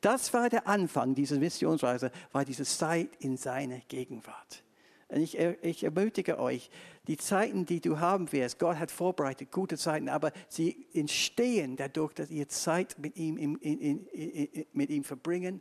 Das 0.00 0.32
war 0.32 0.48
der 0.48 0.66
Anfang 0.66 1.14
dieser 1.14 1.36
Missionsreise, 1.36 2.10
war 2.32 2.44
diese 2.44 2.64
Zeit 2.64 3.10
in 3.18 3.36
seiner 3.36 3.80
Gegenwart. 3.88 4.62
Und 5.08 5.20
ich, 5.20 5.38
ich 5.38 5.84
ermutige 5.84 6.38
euch, 6.38 6.70
die 7.06 7.16
Zeiten, 7.16 7.64
die 7.64 7.80
du 7.80 8.00
haben 8.00 8.32
wirst, 8.32 8.58
Gott 8.58 8.78
hat 8.78 8.90
vorbereitet, 8.90 9.52
gute 9.52 9.78
Zeiten, 9.78 10.08
aber 10.08 10.32
sie 10.48 10.86
entstehen 10.92 11.76
dadurch, 11.76 12.12
dass 12.12 12.30
ihr 12.30 12.48
Zeit 12.48 12.98
mit 12.98 13.16
ihm, 13.16 13.36
in, 13.36 13.56
in, 13.56 14.06
in, 14.10 14.66
mit 14.72 14.90
ihm 14.90 15.04
verbringen, 15.04 15.60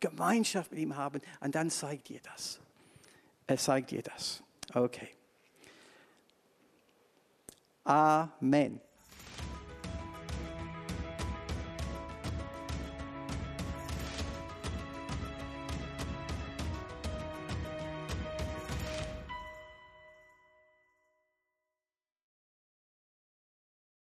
Gemeinschaft 0.00 0.70
mit 0.70 0.80
ihm 0.80 0.96
haben, 0.96 1.20
und 1.40 1.54
dann 1.54 1.70
zeigt 1.70 2.08
dir 2.08 2.20
das. 2.22 2.60
Er 3.46 3.56
zeigt 3.56 3.90
dir 3.90 4.02
das. 4.02 4.42
Okay. 4.74 5.08
Amen. 7.84 8.80